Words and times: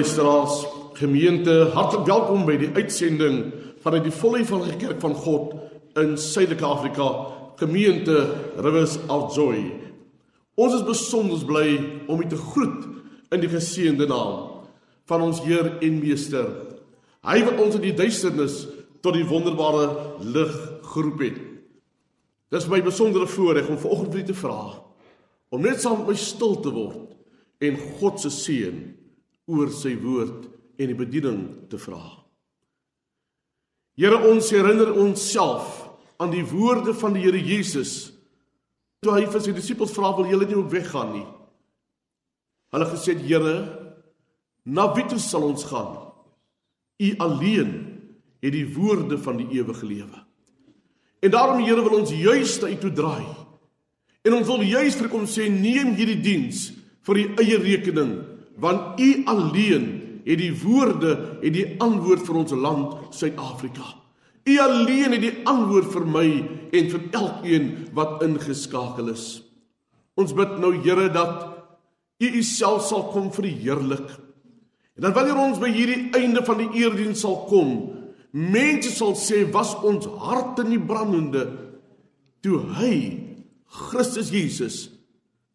Luisteraars. 0.00 0.66
Gemeente, 0.92 1.68
hartlik 1.74 2.06
welkom 2.08 2.46
by 2.48 2.54
die 2.56 2.70
uitsending 2.72 3.50
vanuit 3.84 4.06
die 4.06 4.12
Volle 4.16 4.38
Evangelie 4.40 4.78
Kerk 4.80 4.96
van 5.02 5.12
God 5.12 5.50
in 6.00 6.14
Suidelike 6.16 6.64
Afrika, 6.64 7.08
Gemeente 7.60 8.22
Rivers 8.56 8.94
of 9.12 9.34
Joy. 9.36 9.58
Ons 10.56 10.78
is 10.78 10.86
besonder 10.88 11.42
bly 11.44 11.74
om 12.08 12.22
u 12.24 12.28
te 12.30 12.38
groet 12.40 12.86
in 13.28 13.44
die 13.44 13.50
geseënde 13.52 14.06
naam 14.08 14.62
van 15.10 15.24
ons 15.26 15.42
Heer 15.44 15.68
en 15.84 15.98
Meester. 16.00 16.48
Hy 17.28 17.42
wat 17.50 17.60
ons 17.60 17.76
in 17.76 17.84
die 17.84 17.92
duisternis 17.98 18.62
tot 19.04 19.18
die 19.18 19.26
wonderbare 19.28 19.90
lig 20.24 20.54
geroep 20.94 21.26
het. 21.26 21.42
Dis 22.56 22.70
my 22.72 22.80
besondere 22.88 23.28
voorreg 23.28 23.68
om 23.68 23.76
vanoggend 23.84 24.16
vir 24.16 24.24
u 24.24 24.24
te 24.30 24.38
vra 24.46 24.62
om 25.50 25.60
net 25.60 25.84
saam 25.84 26.00
met 26.00 26.14
my 26.14 26.16
stil 26.24 26.56
te 26.64 26.72
word 26.72 27.68
en 27.68 27.76
God 28.00 28.24
se 28.24 28.32
seën 28.32 28.80
oor 29.50 29.72
sy 29.74 29.96
woord 29.98 30.46
en 30.80 30.90
die 30.90 30.96
bediening 30.96 31.42
te 31.70 31.78
vra. 31.80 32.00
Here 34.00 34.16
ons 34.30 34.48
herinner 34.54 34.94
onsself 34.96 35.82
aan 36.20 36.32
die 36.32 36.44
woorde 36.46 36.94
van 36.96 37.16
die 37.16 37.26
Here 37.26 37.40
Jesus 37.40 38.12
toe 39.00 39.14
hy 39.16 39.26
vir 39.32 39.42
sy 39.42 39.52
disippels 39.56 39.92
vra 39.96 40.12
wil 40.16 40.28
julle 40.28 40.46
nie 40.48 40.58
ook 40.60 40.72
weggaan 40.72 41.14
nie. 41.14 41.26
Hulle 42.70 42.88
gesê 42.92 43.16
Here, 43.18 43.54
na 44.64 44.86
wie 44.94 45.06
toe 45.08 45.18
sal 45.20 45.46
ons 45.48 45.64
gaan? 45.68 45.94
U 47.00 47.08
alleen 47.24 47.72
het 48.40 48.52
die 48.52 48.66
woorde 48.76 49.18
van 49.20 49.40
die 49.40 49.48
ewige 49.58 49.88
lewe. 49.88 50.20
En 51.24 51.32
daarom 51.32 51.64
Here 51.64 51.82
wil 51.84 52.00
ons 52.00 52.12
juis 52.12 52.56
na 52.60 52.70
u 52.70 52.76
toe 52.80 52.92
draai. 52.92 53.26
En 54.24 54.36
ons 54.36 54.48
wil 54.52 54.66
juis 54.68 54.96
vir 55.00 55.08
kom 55.12 55.24
sê 55.28 55.48
neem 55.48 55.94
hierdie 55.96 56.20
diens 56.20 56.68
vir 57.08 57.22
u 57.22 57.24
eie 57.40 57.56
rekening 57.60 58.12
want 58.60 59.00
u 59.00 59.10
alleen 59.30 59.86
het 60.24 60.38
die 60.38 60.52
woorde 60.62 61.14
en 61.40 61.54
die 61.54 61.66
antwoord 61.80 62.24
vir 62.26 62.38
ons 62.42 62.54
land 62.54 63.14
Suid-Afrika. 63.16 63.86
U 64.44 64.56
alleen 64.60 65.14
het 65.16 65.22
die 65.24 65.36
antwoord 65.48 65.92
vir 65.92 66.06
my 66.08 66.26
en 66.76 66.90
vir 66.92 67.06
elkeen 67.16 67.70
wat 67.96 68.22
ingeskakel 68.24 69.12
is. 69.12 69.42
Ons 70.20 70.34
bid 70.36 70.58
nou 70.60 70.74
Here 70.84 71.08
dat 71.12 71.46
u 72.20 72.26
u 72.28 72.42
self 72.44 72.84
sal 72.88 73.06
kom 73.14 73.30
verheerlik. 73.32 74.08
En 74.96 75.06
dan 75.06 75.16
wanneer 75.16 75.40
ons 75.40 75.60
by 75.60 75.70
hierdie 75.72 76.10
einde 76.16 76.42
van 76.44 76.60
die 76.60 76.82
eerdiens 76.82 77.22
sal 77.24 77.38
kom, 77.48 77.70
mense 78.30 78.92
sal 78.92 79.14
sê 79.16 79.46
was 79.52 79.72
ons 79.86 80.06
harte 80.20 80.64
nie 80.66 80.80
brandende 80.80 81.46
toe 82.44 82.60
hy 82.76 82.94
Christus 83.70 84.30
Jesus 84.34 84.88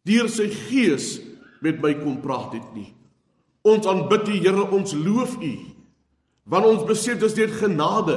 deur 0.06 0.28
sy 0.30 0.48
gees 0.50 1.16
met 1.64 1.80
my 1.82 1.94
kom 1.98 2.20
praat 2.22 2.54
het 2.56 2.68
nie. 2.74 2.90
Ons 3.66 3.86
aanbid 3.90 4.28
U 4.30 4.38
Here, 4.38 4.66
ons 4.70 4.94
loof 4.94 5.36
U. 5.42 5.52
Want 6.46 6.68
ons 6.70 6.84
besef 6.86 7.18
dis 7.18 7.34
deur 7.34 7.52
genade 7.58 8.16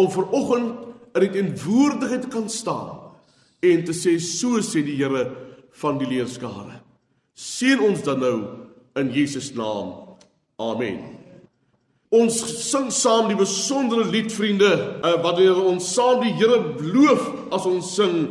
om 0.00 0.08
ver 0.10 0.30
oggend 0.32 0.86
in 1.14 1.26
die 1.26 1.32
teenwoordigheid 1.36 2.24
te 2.24 2.30
kan 2.32 2.48
staan 2.50 3.02
en 3.64 3.84
te 3.84 3.94
sê 3.96 4.16
so 4.20 4.62
sê 4.64 4.82
die 4.84 4.96
Here 4.98 5.26
van 5.80 5.98
die 6.00 6.08
leerskare. 6.08 6.80
Seën 7.34 7.82
ons 7.82 8.02
dan 8.06 8.22
nou 8.22 8.38
in 9.00 9.12
Jesus 9.12 9.52
naam. 9.58 10.16
Amen. 10.62 11.02
Ons 12.14 12.38
sing 12.62 12.92
saam 12.94 13.26
die 13.26 13.38
besondere 13.38 14.06
lied 14.06 14.30
vriende, 14.30 14.70
uh, 15.02 15.16
wanneer 15.24 15.58
ons 15.58 15.88
saam 15.96 16.22
die 16.22 16.34
Here 16.38 16.60
loof 16.78 17.24
as 17.54 17.66
ons 17.66 17.90
sing 17.96 18.28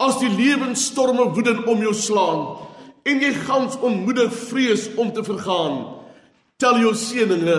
as 0.00 0.16
die 0.22 0.30
lewensstorme 0.32 1.28
woedend 1.34 1.66
om 1.68 1.82
jou 1.82 1.92
slaan 1.94 2.67
en 3.08 3.22
jy 3.24 3.30
gans 3.46 3.78
onmoedig 3.84 4.34
vrees 4.50 4.88
om 5.00 5.12
te 5.12 5.24
vergaan. 5.24 5.80
Tel 6.60 6.80
jou 6.82 6.92
seëninge, 6.98 7.56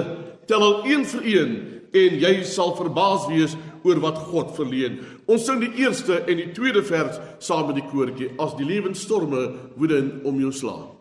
tel 0.50 0.66
al 0.66 0.86
een 0.90 1.06
vir 1.10 1.26
een 1.26 1.58
en 1.96 2.22
jy 2.22 2.34
sal 2.46 2.76
verbaas 2.78 3.26
wees 3.32 3.56
oor 3.88 4.02
wat 4.04 4.20
God 4.30 4.54
verleen. 4.58 5.00
Ons 5.30 5.48
sing 5.48 5.62
die 5.64 5.72
eerste 5.82 6.22
en 6.26 6.38
die 6.42 6.52
tweede 6.54 6.84
vers 6.86 7.18
saam 7.44 7.70
met 7.70 7.80
die 7.80 7.88
koortjie 7.90 8.32
as 8.42 8.56
die 8.60 8.68
lewensstorme 8.68 9.48
woedend 9.80 10.26
om 10.28 10.40
jou 10.44 10.52
slaan. 10.54 10.99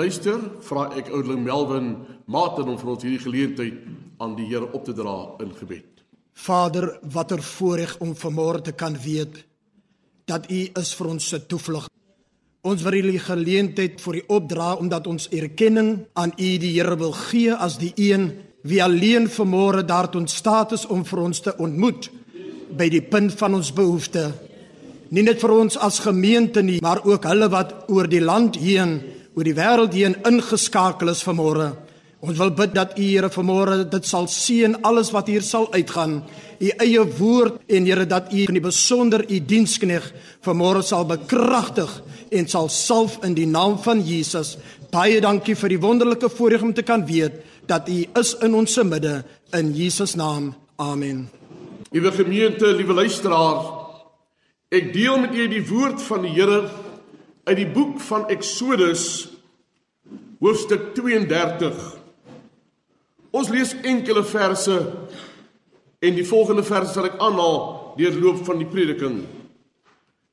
Luister, 0.00 0.40
vra 0.64 0.86
ek 0.96 1.10
ouderling 1.12 1.42
Melvin 1.44 1.88
Martin 2.30 2.70
om 2.72 2.78
vir 2.80 2.92
ons 2.94 3.04
hierdie 3.04 3.20
geleentheid 3.20 3.80
aan 4.22 4.36
die 4.38 4.46
Here 4.48 4.70
op 4.72 4.86
te 4.86 4.94
dra 4.96 5.16
in 5.44 5.52
gebed. 5.58 6.00
Vader, 6.40 6.94
watter 7.12 7.42
voorreg 7.44 7.96
om 8.00 8.14
vanmôre 8.16 8.62
te 8.64 8.72
kan 8.72 8.96
weet 8.96 9.42
dat 10.30 10.46
U 10.48 10.60
is 10.80 10.92
vir 10.96 11.10
ons 11.10 11.28
se 11.32 11.40
toevlug. 11.50 11.88
Ons 12.64 12.84
wil 12.86 12.96
hierdie 12.96 13.20
geleentheid 13.20 14.00
vir 14.00 14.20
U 14.20 14.24
opdra 14.38 14.72
omdat 14.80 15.08
ons 15.10 15.28
erkenning 15.36 16.06
aan 16.14 16.32
U 16.36 16.50
die 16.64 16.72
Here 16.78 16.96
wil 16.96 17.12
gee 17.26 17.52
as 17.52 17.76
die 17.82 17.92
een 17.96 18.30
wie 18.64 18.80
alleen 18.84 19.28
vanmôre 19.28 19.84
daar 19.84 20.08
tot 20.12 20.30
staat 20.30 20.76
is 20.76 20.86
om 20.86 21.04
vir 21.04 21.26
ons 21.28 21.44
te 21.44 21.56
ontmoet 21.58 22.08
by 22.76 22.88
die 22.92 23.04
punt 23.04 23.36
van 23.40 23.56
ons 23.58 23.72
behoeftes 23.72 24.48
nie 25.10 25.24
net 25.26 25.40
vir 25.42 25.52
ons 25.56 25.76
as 25.82 25.98
gemeente 26.04 26.62
nie, 26.62 26.78
maar 26.82 27.00
ook 27.02 27.24
hulle 27.26 27.48
wat 27.50 27.72
oor 27.90 28.06
die 28.06 28.22
land 28.22 28.54
heen, 28.62 29.00
oor 29.40 29.48
die 29.48 29.56
wêreld 29.56 29.94
heen 29.96 30.18
ingeskakel 30.28 31.08
is 31.08 31.22
vanmôre. 31.24 31.70
Ons 32.20 32.36
wil 32.36 32.50
bid 32.52 32.74
dat 32.76 32.90
U 33.00 33.04
Here 33.06 33.30
vanmôre 33.32 33.86
dit 33.88 34.04
sal 34.04 34.26
seën 34.28 34.74
alles 34.84 35.08
wat 35.14 35.30
hier 35.32 35.40
sal 35.40 35.64
uitgaan. 35.72 36.18
U 36.60 36.68
eie 36.84 37.04
woord 37.16 37.62
en 37.72 37.86
Here 37.88 38.04
dat 38.04 38.28
U 38.34 38.42
in 38.42 38.58
die 38.58 38.60
besonder 38.60 39.24
U 39.24 39.38
dienskneg 39.40 40.10
vanmôre 40.44 40.82
sal 40.84 41.08
bekragtig 41.08 41.94
en 42.28 42.50
sal 42.52 42.68
salf 42.68 43.16
in 43.24 43.32
die 43.38 43.48
naam 43.48 43.78
van 43.80 44.04
Jesus. 44.04 44.58
Baie 44.92 45.24
dankie 45.24 45.56
vir 45.56 45.72
die 45.72 45.80
wonderlike 45.80 46.28
voorreg 46.28 46.68
om 46.68 46.76
te 46.76 46.84
kan 46.84 47.06
weet 47.08 47.40
dat 47.64 47.88
U 47.88 47.98
is 48.20 48.34
in 48.44 48.60
ons 48.60 48.76
midde 48.84 49.22
in 49.56 49.72
Jesus 49.72 50.18
naam. 50.20 50.52
Amen. 50.76 51.30
Liewe 51.96 52.12
gemeente, 52.12 52.76
liewe 52.76 53.00
luisteraar, 53.00 53.64
ek 54.68 54.92
deel 54.92 55.16
met 55.24 55.32
julle 55.32 55.56
die 55.56 55.66
woord 55.72 56.04
van 56.12 56.28
die 56.28 56.36
Here 56.36 56.62
uit 57.48 57.56
die 57.56 57.70
boek 57.72 57.96
van 58.04 58.28
Eksodus 58.28 59.29
hoofstuk 60.40 60.94
32. 60.96 61.76
Ons 63.30 63.50
lees 63.52 63.74
enkele 63.86 64.24
verse 64.24 64.76
en 66.00 66.16
die 66.16 66.24
volgende 66.26 66.64
verse 66.64 66.94
sal 66.96 67.10
ek 67.10 67.20
aanhaal 67.20 67.58
deurloop 67.98 68.40
van 68.46 68.62
die 68.62 68.68
prediking. 68.68 69.20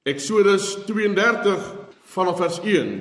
Eksodus 0.08 0.78
32 0.88 1.68
vanaf 2.14 2.40
vers 2.40 2.62
1. 2.64 2.94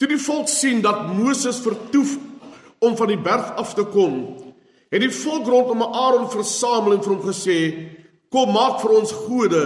Toe 0.00 0.08
die 0.08 0.20
volk 0.24 0.48
sien 0.50 0.80
dat 0.82 1.04
Moses 1.12 1.60
vertoef 1.62 2.16
om 2.82 2.96
van 2.98 3.12
die 3.12 3.20
berg 3.20 3.52
af 3.60 3.76
te 3.76 3.84
kom, 3.84 4.22
het 4.90 5.04
die 5.04 5.12
volk 5.12 5.46
rondom 5.52 5.84
Aaron 5.84 6.30
versamel 6.32 6.96
en 6.96 7.04
vir 7.04 7.12
hom 7.12 7.22
gesê: 7.28 7.58
"Kom 8.32 8.56
maak 8.56 8.80
vir 8.80 8.96
ons 8.98 9.12
gode 9.12 9.62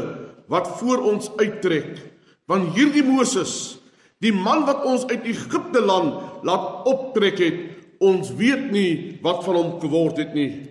wat 0.51 0.69
voor 0.79 1.07
ons 1.15 1.31
uittrek, 1.39 2.03
want 2.47 2.75
hierdie 2.75 3.07
Moses, 3.07 3.79
die 4.25 4.33
man 4.33 4.65
wat 4.69 4.85
ons 4.85 5.07
uit 5.11 5.25
Egipte 5.29 5.83
land 5.85 6.45
laat 6.47 6.87
optrek 6.89 7.41
het, 7.43 7.59
ons 8.01 8.31
weet 8.37 8.71
nie 8.73 9.19
wat 9.25 9.45
van 9.45 9.59
hom 9.61 9.75
geword 9.81 10.21
het 10.23 10.35
nie." 10.35 10.71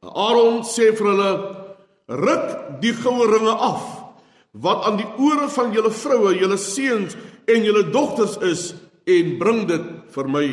Aaron 0.00 0.62
sê 0.64 0.90
vir 0.96 1.06
hulle: 1.12 1.32
"Ruk 2.08 2.80
die 2.80 2.92
goue 2.92 3.26
ringe 3.30 3.52
af 3.52 3.82
wat 4.52 4.84
aan 4.84 4.96
die 4.96 5.10
ore 5.18 5.48
van 5.48 5.72
julle 5.72 5.90
vroue, 5.90 6.34
julle 6.34 6.58
seuns 6.58 7.16
en 7.46 7.64
julle 7.64 7.90
dogters 7.90 8.38
is 8.42 8.74
en 9.06 9.38
bring 9.38 9.66
dit 9.66 9.82
vir 10.14 10.28
my." 10.28 10.46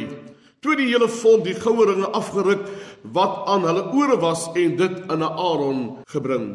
Toe 0.61 0.75
die 0.75 0.89
hele 0.89 1.07
volk 1.07 1.43
die 1.45 1.55
goue 1.55 1.85
ringe 1.85 2.09
afgeruk 2.17 2.65
wat 3.13 3.45
aan 3.47 3.65
hulle 3.67 3.83
ore 3.93 4.17
was 4.19 4.47
en 4.57 4.75
dit 4.75 4.95
aan 5.07 5.23
Aaron 5.23 5.81
gebring. 6.09 6.47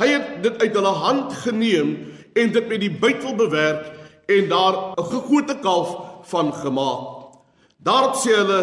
Hy 0.00 0.08
het 0.12 0.42
dit 0.44 0.62
uit 0.62 0.74
hulle 0.76 0.94
hand 1.04 1.32
geneem 1.44 1.92
en 2.36 2.52
dit 2.52 2.68
met 2.68 2.80
die 2.80 2.92
buitel 2.92 3.36
bewerk 3.36 3.86
en 4.26 4.48
daar 4.48 4.74
'n 4.96 5.04
gegote 5.04 5.58
kalf 5.58 5.96
van 6.22 6.52
gemaak. 6.54 7.02
Daarop 7.76 8.14
sê 8.14 8.34
hulle: 8.34 8.60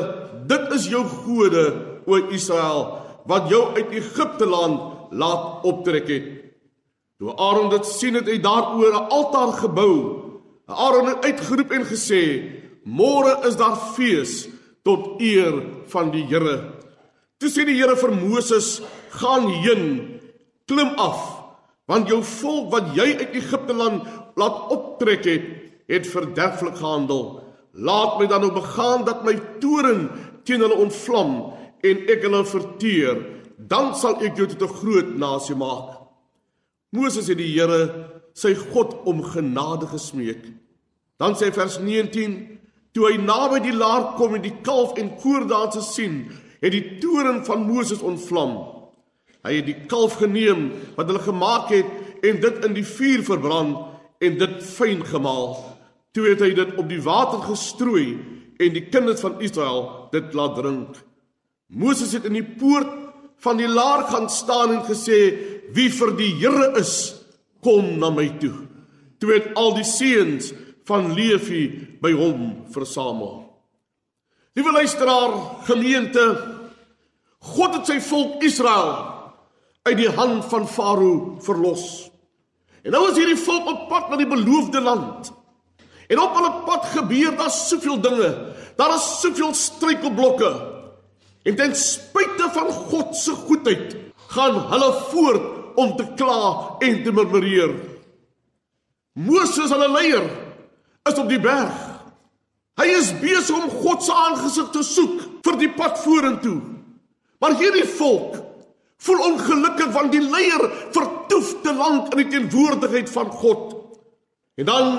"Dit 0.48 0.74
is 0.74 0.88
jou 0.88 1.06
gode, 1.06 1.66
o 2.06 2.16
Israel, 2.30 3.00
wat 3.26 3.50
jou 3.50 3.76
uit 3.76 3.90
Egipte 3.92 4.46
land 4.46 4.82
laat 5.12 5.64
optrek 5.64 6.08
het." 6.08 6.26
Toe 7.18 7.36
Aaron 7.36 7.70
dit 7.70 7.86
sien 7.86 8.14
het 8.14 8.28
hy 8.28 8.40
daaroor 8.42 8.94
'n 8.94 9.10
altaar 9.10 9.54
gebou. 9.54 10.22
Aaron 10.66 11.08
het 11.08 11.24
uitgeroep 11.24 11.72
en 11.72 11.86
gesê: 11.86 12.52
Môre 12.84 13.48
is 13.48 13.56
daar 13.56 13.78
fees 13.96 14.50
tot 14.84 15.22
eer 15.22 15.64
van 15.88 16.12
die 16.12 16.26
Here. 16.26 16.74
Toe 17.38 17.50
sê 17.50 17.66
die 17.66 17.80
Here 17.80 17.96
vir 17.96 18.12
Moses: 18.12 18.82
"Gaan 19.10 19.48
heen, 19.48 20.20
klim 20.68 20.92
af, 20.98 21.44
want 21.88 22.08
jou 22.08 22.24
volk 22.24 22.72
wat 22.72 22.96
jy 22.96 23.16
uit 23.20 23.36
Egipte 23.36 23.74
land 23.74 24.04
laat 24.36 24.70
optrek 24.74 25.26
het, 25.26 25.46
het 25.88 26.08
verderflik 26.08 26.76
gehandel. 26.80 27.44
Laat 27.74 28.20
my 28.20 28.28
dan 28.28 28.42
nou 28.46 28.54
begaan 28.54 29.06
dat 29.06 29.24
my 29.26 29.36
toren 29.60 30.10
teen 30.44 30.62
hulle 30.62 30.78
ontvlam 30.86 31.54
en 31.84 32.04
ek 32.12 32.24
hulle 32.26 32.44
verteer, 32.46 33.22
dan 33.58 33.94
sal 33.96 34.22
ek 34.24 34.38
jou 34.38 34.48
tot 34.48 34.62
'n 34.62 34.76
groot 34.80 35.16
nasie 35.18 35.56
maak." 35.56 36.00
Moses 36.92 37.28
het 37.28 37.38
die 37.38 37.54
Here, 37.60 38.10
sy 38.34 38.54
God, 38.56 38.94
om 39.06 39.24
genade 39.24 39.88
gesmeek. 39.88 40.46
Dan 41.18 41.34
sê 41.34 41.52
vers 41.54 41.80
19 41.80 42.54
Toe 42.94 43.10
hy 43.10 43.18
naby 43.18 43.58
die 43.64 43.74
laar 43.74 44.14
kom 44.20 44.36
en 44.38 44.44
die 44.44 44.54
kalf 44.66 44.94
en 45.02 45.16
koordanse 45.18 45.82
sien, 45.82 46.28
het 46.62 46.74
die 46.76 47.00
toren 47.02 47.42
van 47.46 47.66
Moses 47.66 48.04
ontvlam. 48.06 48.54
Hy 49.44 49.56
het 49.58 49.66
die 49.66 49.80
kalf 49.90 50.20
geneem 50.22 50.70
wat 50.96 51.10
hulle 51.10 51.24
gemaak 51.26 51.74
het 51.74 51.90
en 52.24 52.38
dit 52.44 52.68
in 52.68 52.78
die 52.78 52.86
vuur 52.86 53.26
verbrand 53.26 53.93
en 54.24 54.38
dit 54.40 54.58
fyn 54.64 55.04
gemaal. 55.06 55.56
Toe 56.14 56.30
het 56.30 56.44
hy 56.46 56.52
dit 56.58 56.76
op 56.80 56.90
die 56.90 57.02
water 57.04 57.42
gestrooi 57.48 58.18
en 58.62 58.76
die 58.76 58.86
kinders 58.88 59.24
van 59.26 59.42
Israel 59.44 60.10
dit 60.14 60.34
laat 60.38 60.56
drink. 60.60 61.00
Moses 61.74 62.14
het 62.14 62.28
in 62.30 62.38
die 62.38 62.46
poort 62.46 62.92
van 63.44 63.58
die 63.60 63.68
laar 63.68 64.06
gaan 64.12 64.30
staan 64.30 64.78
en 64.78 64.84
gesê: 64.88 65.20
"Wie 65.74 65.90
vir 65.90 66.16
die 66.18 66.34
Here 66.40 66.74
is, 66.80 67.16
kom 67.62 68.00
na 68.00 68.10
my 68.10 68.30
toe." 68.40 68.68
Toe 69.20 69.34
het 69.34 69.54
al 69.56 69.74
die 69.76 69.88
seuns 69.88 70.54
van 70.86 71.14
Levi 71.14 71.98
by 72.02 72.12
hom 72.12 72.66
versamel. 72.72 73.44
Liewe 74.54 74.72
luisteraar, 74.72 75.32
gemeente, 75.66 76.24
God 77.40 77.74
het 77.74 77.88
sy 77.88 78.00
volk 78.00 78.44
Israel 78.44 78.92
uit 79.84 79.98
die 79.98 80.10
hand 80.10 80.46
van 80.46 80.68
Farao 80.68 81.40
verlos. 81.44 82.13
En 82.84 82.92
nou 82.92 83.06
is 83.10 83.18
hierdie 83.18 83.40
volk 83.40 83.70
op 83.72 83.88
pad 83.92 84.12
na 84.12 84.20
die 84.20 84.28
beloofde 84.28 84.82
land. 84.84 85.32
En 86.12 86.20
op 86.20 86.36
hulle 86.36 86.52
pad 86.68 86.90
gebeur 86.92 87.36
daar 87.40 87.52
soveel 87.52 88.02
dinge. 88.04 88.30
Daar 88.78 88.96
is 88.96 89.08
soveel 89.22 89.54
struikelblokke. 89.56 90.52
En 91.44 91.56
ten 91.56 91.76
spyte 91.76 92.50
van 92.56 92.70
God 92.72 93.16
se 93.16 93.32
goedheid, 93.32 93.96
gaan 94.32 94.60
hulle 94.72 94.92
voort 95.12 95.78
om 95.80 95.96
te 95.96 96.06
kla 96.16 96.76
en 96.80 97.02
te 97.04 97.12
murmureer. 97.12 97.74
Moses, 99.14 99.72
hulle 99.72 99.90
leier, 99.92 100.30
is 101.10 101.20
op 101.20 101.28
die 101.30 101.42
berg. 101.42 101.76
Hy 102.80 102.88
is 102.98 103.12
besig 103.22 103.54
om 103.54 103.70
God 103.84 104.04
se 104.04 104.14
aangesig 104.14 104.72
te 104.74 104.82
soek 104.86 105.20
vir 105.46 105.60
die 105.62 105.70
pad 105.76 106.00
vorentoe. 106.02 106.58
Maar 107.44 107.60
hierdie 107.60 107.86
volk 108.00 108.40
voel 109.04 109.24
ongelukkig 109.28 109.92
want 109.96 110.14
die 110.16 110.24
leier 110.24 110.64
vertoef 110.96 111.56
te 111.64 111.74
lank 111.76 112.14
in 112.14 112.24
die 112.24 112.30
teenwoordigheid 112.38 113.10
van 113.12 113.32
God. 113.32 113.74
En 114.56 114.70
dan 114.70 114.92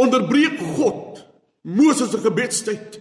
onderbreek 0.00 0.58
God 0.76 1.20
Moses 1.62 2.10
se 2.10 2.18
gebedstyd. 2.22 3.00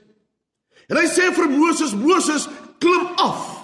En 0.90 0.98
hy 1.00 1.06
sê 1.08 1.30
vir 1.34 1.48
Moses: 1.50 1.96
"Moses, 1.96 2.48
klim 2.78 3.08
af." 3.16 3.56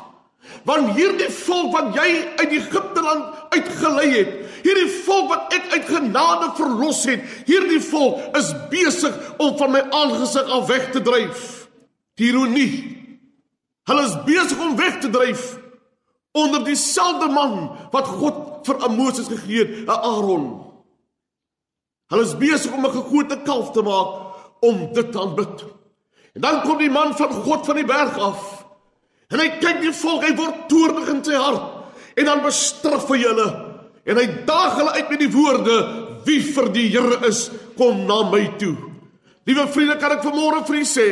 Want 0.66 0.96
hierdie 0.98 1.30
volk 1.30 1.74
wat 1.74 1.94
jy 1.98 2.08
uit 2.38 2.52
Egipte 2.52 3.02
land 3.02 3.54
uitgelei 3.54 4.08
het, 4.14 4.32
hierdie 4.64 4.90
volk 5.06 5.30
wat 5.30 5.54
ek 5.54 5.68
uit 5.74 5.90
genade 5.90 6.52
verlos 6.58 7.04
het, 7.06 7.22
hierdie 7.46 7.82
volk 7.82 8.38
is 8.38 8.54
besig 8.72 9.14
om 9.38 9.58
van 9.58 9.72
my 9.72 9.84
aangesig 9.90 10.50
af 10.50 10.68
weg 10.70 10.90
te 10.94 11.02
dryf. 11.02 11.68
Die 12.18 12.32
ironie. 12.32 12.72
Hulle 13.86 14.06
is 14.08 14.18
besig 14.26 14.62
om 14.62 14.78
weg 14.80 14.98
te 15.04 15.10
dryf 15.14 15.58
onder 16.36 16.64
dieselfde 16.68 17.30
man 17.32 17.72
wat 17.94 18.12
God 18.20 18.68
vir 18.68 18.92
Moses 18.92 19.32
gegee 19.32 19.64
het, 19.64 19.88
'n 19.88 19.90
Aaron. 19.90 20.46
Hulle 22.12 22.24
is 22.24 22.38
besig 22.38 22.74
om 22.74 22.86
'n 22.86 22.92
gegote 22.92 23.40
kalf 23.46 23.72
te 23.72 23.82
maak 23.82 24.36
om 24.60 24.94
dit 24.94 25.12
te 25.12 25.20
aanbid. 25.20 25.66
En 26.36 26.42
dan 26.42 26.62
kom 26.62 26.78
die 26.78 26.92
man 26.92 27.16
van 27.16 27.32
God 27.32 27.66
van 27.66 27.76
die 27.76 27.86
berg 27.86 28.20
af 28.20 28.66
En 29.34 29.42
hy 29.42 29.48
kyk 29.58 29.82
die 29.82 29.94
volk, 29.96 30.26
hy 30.26 30.34
word 30.38 30.66
toornig 30.70 31.10
in 31.14 31.22
sy 31.26 31.38
hart. 31.40 31.72
En 32.16 32.28
dan 32.30 32.44
bestraf 32.46 33.08
hy 33.12 33.22
hulle. 33.24 33.48
En 34.06 34.20
hy 34.22 34.26
daag 34.48 34.78
hulle 34.80 34.98
uit 35.00 35.14
met 35.14 35.24
die 35.24 35.32
woorde: 35.34 35.78
Wie 36.28 36.42
vir 36.46 36.70
die 36.76 36.88
Here 36.94 37.18
is, 37.28 37.48
kom 37.78 38.06
na 38.08 38.22
my 38.30 38.44
toe. 38.62 38.76
Liewe 39.46 39.66
vriende, 39.70 39.98
kan 40.02 40.16
ek 40.16 40.24
vanmôre 40.26 40.64
vir 40.66 40.80
u 40.80 40.86
sê, 40.90 41.08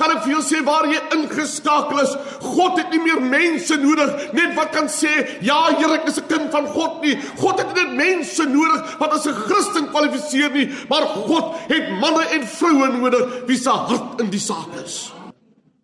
kan 0.00 0.14
ek 0.14 0.22
vir 0.24 0.32
jou 0.34 0.42
sê 0.44 0.62
waar 0.64 0.88
jy 0.88 1.00
ingeskakel 1.16 2.00
is, 2.02 2.14
God 2.40 2.78
het 2.80 2.90
nie 2.94 3.02
meer 3.04 3.20
mense 3.20 3.76
nodig 3.80 4.32
net 4.36 4.56
wat 4.56 4.72
kan 4.74 4.88
sê, 4.88 5.12
ja 5.44 5.60
Here, 5.76 6.00
ek 6.00 6.08
is 6.08 6.18
'n 6.18 6.28
kind 6.28 6.50
van 6.50 6.66
God 6.66 7.02
nie. 7.04 7.16
God 7.38 7.60
het 7.60 7.74
nie 7.76 7.96
mense 7.96 8.44
nodig 8.48 8.80
wat 8.98 9.12
as 9.12 9.26
'n 9.26 9.34
Christen 9.34 9.88
kwalifiseer 9.92 10.50
nie, 10.52 10.68
maar 10.88 11.06
God 11.06 11.54
het 11.68 11.90
manne 12.00 12.24
en 12.32 12.46
vroue 12.46 12.88
nodig 12.88 13.46
wie 13.46 13.56
se 13.56 13.70
hart 13.70 14.20
in 14.20 14.30
die 14.30 14.40
saak 14.40 14.72
is. 14.84 15.12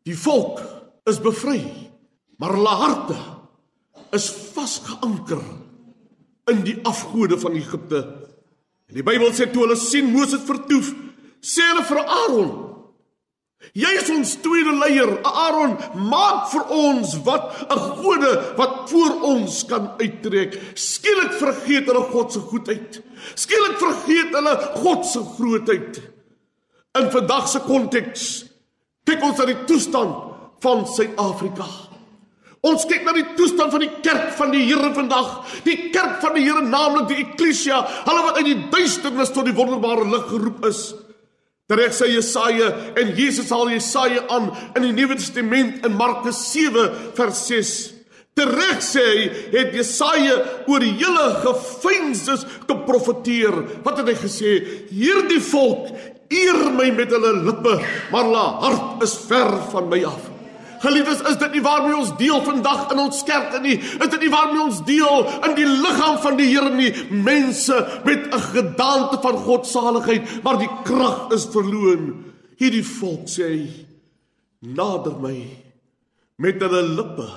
Die 0.04 0.16
volk 0.16 0.60
is 1.06 1.20
bevry, 1.20 1.62
maar 2.38 2.52
hulle 2.52 2.68
harte 2.68 3.16
is 4.12 4.30
vasgeanker 4.54 5.42
in 6.50 6.62
die 6.62 6.78
afgode 6.84 7.38
van 7.38 7.52
Egipte. 7.52 8.04
En 8.86 8.94
die 8.94 9.02
Bybel 9.02 9.32
sê 9.32 9.50
toe 9.50 9.62
hulle 9.66 9.76
sien 9.76 10.12
Moses 10.12 10.42
vertoef, 10.46 10.92
sê 11.42 11.62
hulle 11.72 11.84
vir 11.84 11.98
Aaron: 12.04 12.65
"Jy 13.72 13.92
is 14.00 14.10
ons 14.10 14.34
tweede 14.42 14.72
leier, 14.78 15.18
Aaron, 15.22 15.76
maak 16.08 16.50
vir 16.50 16.64
ons 16.70 17.16
wat 17.24 17.66
'n 17.70 17.78
gode 18.02 18.54
wat 18.56 18.90
voor 18.90 19.22
ons 19.22 19.64
kan 19.66 19.90
uittrek." 19.98 20.60
Skielik 20.74 21.32
vergeet 21.32 21.86
hulle 21.86 22.04
God 22.12 22.32
se 22.32 22.40
goedheid. 22.40 23.02
Skielik 23.34 23.78
vergeet 23.78 24.34
hulle 24.34 24.56
God 24.74 25.06
se 25.06 25.20
grootheid. 25.36 26.02
In 26.94 27.10
vandag 27.10 27.48
se 27.48 27.60
konteks 27.60 28.44
Kyk 29.06 29.22
ons 29.22 29.38
na 29.38 29.46
die 29.46 29.60
toestand 29.68 30.16
van 30.64 30.82
Suid-Afrika. 30.90 31.66
Ons 32.66 32.86
kyk 32.90 33.04
na 33.06 33.12
die 33.14 33.26
toestand 33.38 33.70
van 33.70 33.84
die 33.84 33.92
kerk 34.02 34.32
van 34.34 34.50
die 34.50 34.64
Here 34.66 34.88
vandag. 34.96 35.44
Die 35.62 35.92
kerk 35.94 36.18
van 36.24 36.34
die 36.34 36.42
Here, 36.42 36.64
naamlik 36.66 37.06
die 37.12 37.20
eklesia, 37.22 37.84
hulle 38.08 38.24
wat 38.26 38.40
uit 38.40 38.48
die 38.48 38.62
duisternis 38.72 39.30
tot 39.34 39.46
die 39.46 39.54
wonderbare 39.54 40.08
lig 40.10 40.26
geroep 40.32 40.66
is. 40.66 40.88
Tereg 41.66 41.90
sê 41.90 42.12
Jesaja 42.12 42.68
en 42.94 43.08
Jesus 43.18 43.50
haal 43.50 43.72
Jesaja 43.74 44.22
aan 44.30 44.52
in 44.78 44.84
die 44.86 44.92
Nuwe 44.94 45.16
Testament 45.18 45.82
in 45.86 45.96
Markus 45.98 46.38
7 46.52 46.84
vers 47.18 47.40
6. 47.48 47.72
Tereg 48.38 48.84
sê 48.86 49.02
hy 49.02 49.24
het 49.56 49.74
Jesaja 49.74 50.36
oor 50.68 50.84
die 50.84 50.92
hele 51.00 51.24
gefeinses 51.42 52.46
geprofeteer. 52.68 53.58
Wat 53.82 53.98
het 53.98 54.12
hy 54.12 54.16
gesê? 54.20 54.52
Hierdie 54.92 55.42
volk 55.42 55.90
eer 56.30 56.70
my 56.76 56.92
met 56.94 57.10
hulle 57.14 57.34
lippe, 57.48 57.80
maar 58.12 58.28
hulle 58.28 58.46
hart 58.62 59.02
is 59.06 59.18
ver 59.26 59.50
van 59.74 59.90
my 59.90 60.04
af. 60.06 60.35
Geliefdes, 60.82 61.22
is 61.30 61.38
dit 61.40 61.56
nie 61.56 61.62
waarmee 61.64 61.96
ons 61.96 62.12
deel 62.18 62.42
vandag 62.44 62.90
in 62.92 63.00
ons 63.06 63.22
kerke 63.26 63.60
nie? 63.64 63.76
Is 63.78 64.10
dit 64.12 64.20
nie 64.20 64.32
waarmee 64.32 64.62
ons 64.62 64.82
deel 64.86 65.26
in 65.48 65.56
die 65.58 65.66
liggaam 65.66 66.18
van 66.24 66.38
die 66.38 66.48
Here 66.50 66.70
nie? 66.74 66.92
Mense 67.10 67.76
met 68.04 68.26
'n 68.32 68.40
gedaante 68.52 69.18
van 69.22 69.36
godsaligheid, 69.36 70.42
maar 70.42 70.58
die 70.58 70.70
krag 70.84 71.32
is 71.32 71.46
verloon. 71.46 72.24
Hierdie 72.56 72.84
volk 72.84 73.28
sê 73.28 73.48
hy 73.48 73.86
nader 74.60 75.16
my 75.20 75.36
met 76.38 76.60
hulle 76.60 76.82
lippe, 76.82 77.28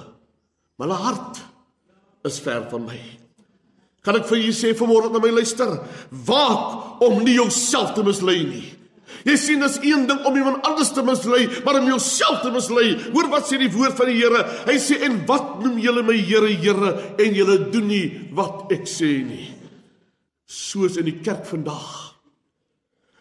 maar 0.77 0.87
hulle 0.87 1.03
hart 1.03 1.39
is 2.23 2.39
ver 2.39 2.65
van 2.69 2.85
my. 2.85 2.99
Kan 4.01 4.15
ek 4.15 4.27
vir 4.27 4.37
julle 4.37 4.55
sê 4.55 4.73
vanmôre 4.73 5.11
dat 5.11 5.21
my 5.21 5.29
luister, 5.29 5.79
waak 6.09 7.01
om 7.01 7.23
nie 7.23 7.35
jouself 7.35 7.93
te 7.93 8.03
mislei 8.03 8.43
nie. 8.43 8.78
Jy 9.27 9.35
sien 9.39 9.63
dis 9.63 9.77
een 9.83 10.05
ding 10.07 10.21
om 10.27 10.35
iemand 10.37 10.65
anders 10.67 10.91
te 10.95 11.03
mislei, 11.03 11.47
maar 11.65 11.79
om 11.81 11.89
jouself 11.91 12.41
te 12.43 12.51
mislei. 12.53 12.93
Hoor 13.11 13.29
wat 13.33 13.49
sê 13.49 13.59
die 13.59 13.71
woord 13.73 13.97
van 13.99 14.11
die 14.11 14.19
Here? 14.19 14.43
Hy 14.67 14.77
sê 14.81 14.99
en 15.07 15.21
wat 15.27 15.57
noem 15.63 15.79
julle 15.83 16.03
my 16.07 16.15
Here, 16.15 16.51
Here 16.61 16.91
en 17.19 17.35
julle 17.35 17.57
doen 17.73 17.89
nie 17.89 18.05
wat 18.37 18.71
ek 18.75 18.87
sê 18.89 19.11
nie. 19.25 19.49
Soos 20.49 20.97
in 20.97 21.09
die 21.09 21.19
kerk 21.23 21.45
vandag. 21.49 21.89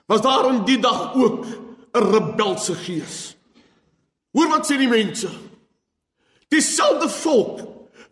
Was 0.09 0.23
daar 0.25 0.49
in 0.53 0.63
die 0.65 0.79
dag 0.81 1.15
ook 1.15 1.45
'n 1.95 2.13
rebelse 2.13 2.75
gees? 2.75 3.35
Hoor 4.33 4.49
wat 4.49 4.67
sê 4.67 4.79
die 4.79 4.89
mense? 4.89 5.29
Dieselfde 6.49 7.09
volk 7.09 7.61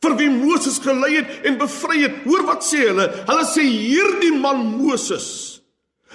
vir 0.02 0.16
wie 0.16 0.30
Moses 0.30 0.78
gelei 0.78 1.16
het 1.16 1.46
en 1.46 1.58
bevry 1.58 2.02
het. 2.02 2.24
Hoor 2.24 2.44
wat 2.44 2.64
sê 2.64 2.88
hulle? 2.88 3.08
Hulle 3.26 3.44
sê 3.44 3.62
hierdie 3.62 4.34
man 4.38 4.64
Moses 4.76 5.55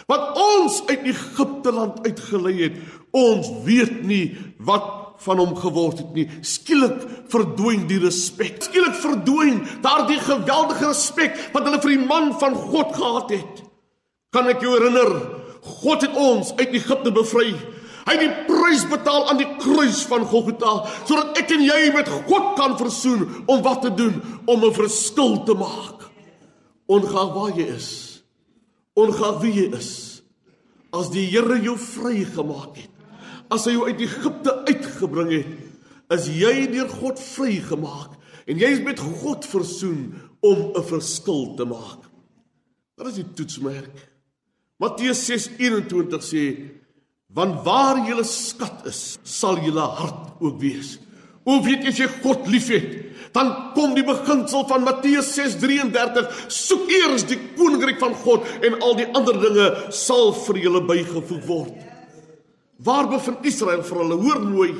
wat 0.09 0.37
ons 0.37 0.81
uit 0.87 1.05
Egipte 1.11 1.71
land 1.71 2.01
uitgelei 2.05 2.55
het. 2.63 2.79
Ons 3.11 3.49
weet 3.65 4.01
nie 4.07 4.37
wat 4.63 5.01
van 5.21 5.41
hom 5.41 5.53
geword 5.57 6.01
het 6.01 6.13
nie. 6.17 6.27
Skielik 6.45 7.03
verdwyn 7.31 7.85
die 7.89 7.99
respek. 8.01 8.61
Skielik 8.65 8.95
verdwyn 9.01 9.61
daardie 9.83 10.19
geweldige 10.21 10.89
respek 10.89 11.37
wat 11.53 11.67
hulle 11.67 11.81
vir 11.83 11.95
die 11.95 12.07
man 12.07 12.31
van 12.41 12.57
God 12.57 12.95
gehad 12.97 13.35
het. 13.35 13.61
Kan 14.33 14.49
ek 14.49 14.63
jou 14.63 14.73
herinner? 14.77 15.13
God 15.83 16.07
het 16.07 16.17
ons 16.17 16.53
uit 16.57 16.73
Egipte 16.73 17.13
bevry. 17.13 17.51
Hy 18.01 18.15
het 18.15 18.23
die 18.23 18.45
prys 18.47 18.87
betaal 18.89 19.27
aan 19.29 19.37
die 19.37 19.49
kruis 19.61 20.01
van 20.09 20.25
Golgotha 20.25 20.87
sodat 21.05 21.37
ek 21.37 21.53
en 21.53 21.67
jy 21.67 21.81
met 21.93 22.09
God 22.29 22.55
kan 22.57 22.73
versoen 22.79 23.27
om 23.45 23.61
wat 23.65 23.83
te 23.85 23.91
doen 23.93 24.17
om 24.49 24.65
'n 24.65 24.73
verskil 24.73 25.43
te 25.45 25.53
maak. 25.53 26.09
Ongeag 26.89 27.33
waar 27.33 27.53
jy 27.55 27.67
is 27.75 28.10
ongeag 28.99 29.41
wie 29.43 29.53
jy 29.59 29.67
is 29.77 29.91
as 30.91 31.11
die 31.13 31.27
Here 31.31 31.59
jou 31.63 31.77
vrygemaak 31.79 32.75
het 32.81 32.89
as 33.51 33.67
hy 33.67 33.75
jou 33.75 33.87
uit 33.87 34.01
Egipte 34.03 34.55
uitgebring 34.67 35.31
het 35.35 36.17
is 36.17 36.27
jy 36.31 36.67
deur 36.71 36.89
God 36.91 37.19
vrygemaak 37.23 38.17
en 38.49 38.59
jy 38.59 38.71
is 38.75 38.83
met 38.83 38.99
God 38.99 39.45
versoen 39.47 40.11
om 40.41 40.73
'n 40.75 40.83
verskil 40.83 41.55
te 41.55 41.65
maak. 41.65 42.09
Wat 42.97 43.07
is 43.07 43.21
die 43.21 43.33
toetsmerk. 43.33 44.09
Matteus 44.79 45.25
6:21 45.25 46.23
sê 46.23 46.71
want 47.29 47.63
waar 47.63 48.07
julle 48.07 48.23
skat 48.23 48.85
is 48.85 49.17
sal 49.23 49.57
julle 49.63 49.81
hart 49.81 50.41
ook 50.41 50.59
wees. 50.59 50.99
Hoe 51.45 51.63
weet 51.63 51.83
jy 51.83 51.87
as 51.89 51.97
jy 51.97 52.07
God 52.07 52.47
liefhet 52.47 53.10
dan 53.35 53.51
kom 53.75 53.93
die 53.95 54.05
beginsel 54.05 54.65
van 54.67 54.83
Matteus 54.83 55.31
6:33 55.37 56.47
soek 56.51 56.89
eers 56.91 57.25
die 57.29 57.39
koninkryk 57.57 57.99
van 57.99 58.15
God 58.23 58.47
en 58.61 58.79
al 58.81 58.97
die 58.99 59.07
ander 59.15 59.39
dinge 59.39 59.67
sal 59.95 60.33
vir 60.45 60.59
julle 60.65 60.81
bygevoeg 60.87 61.45
word. 61.47 61.75
Waar 62.81 63.07
bevind 63.07 63.45
Israel 63.45 63.83
vir 63.87 64.03
hulle 64.03 64.17
hoor 64.23 64.41
mooi 64.47 64.73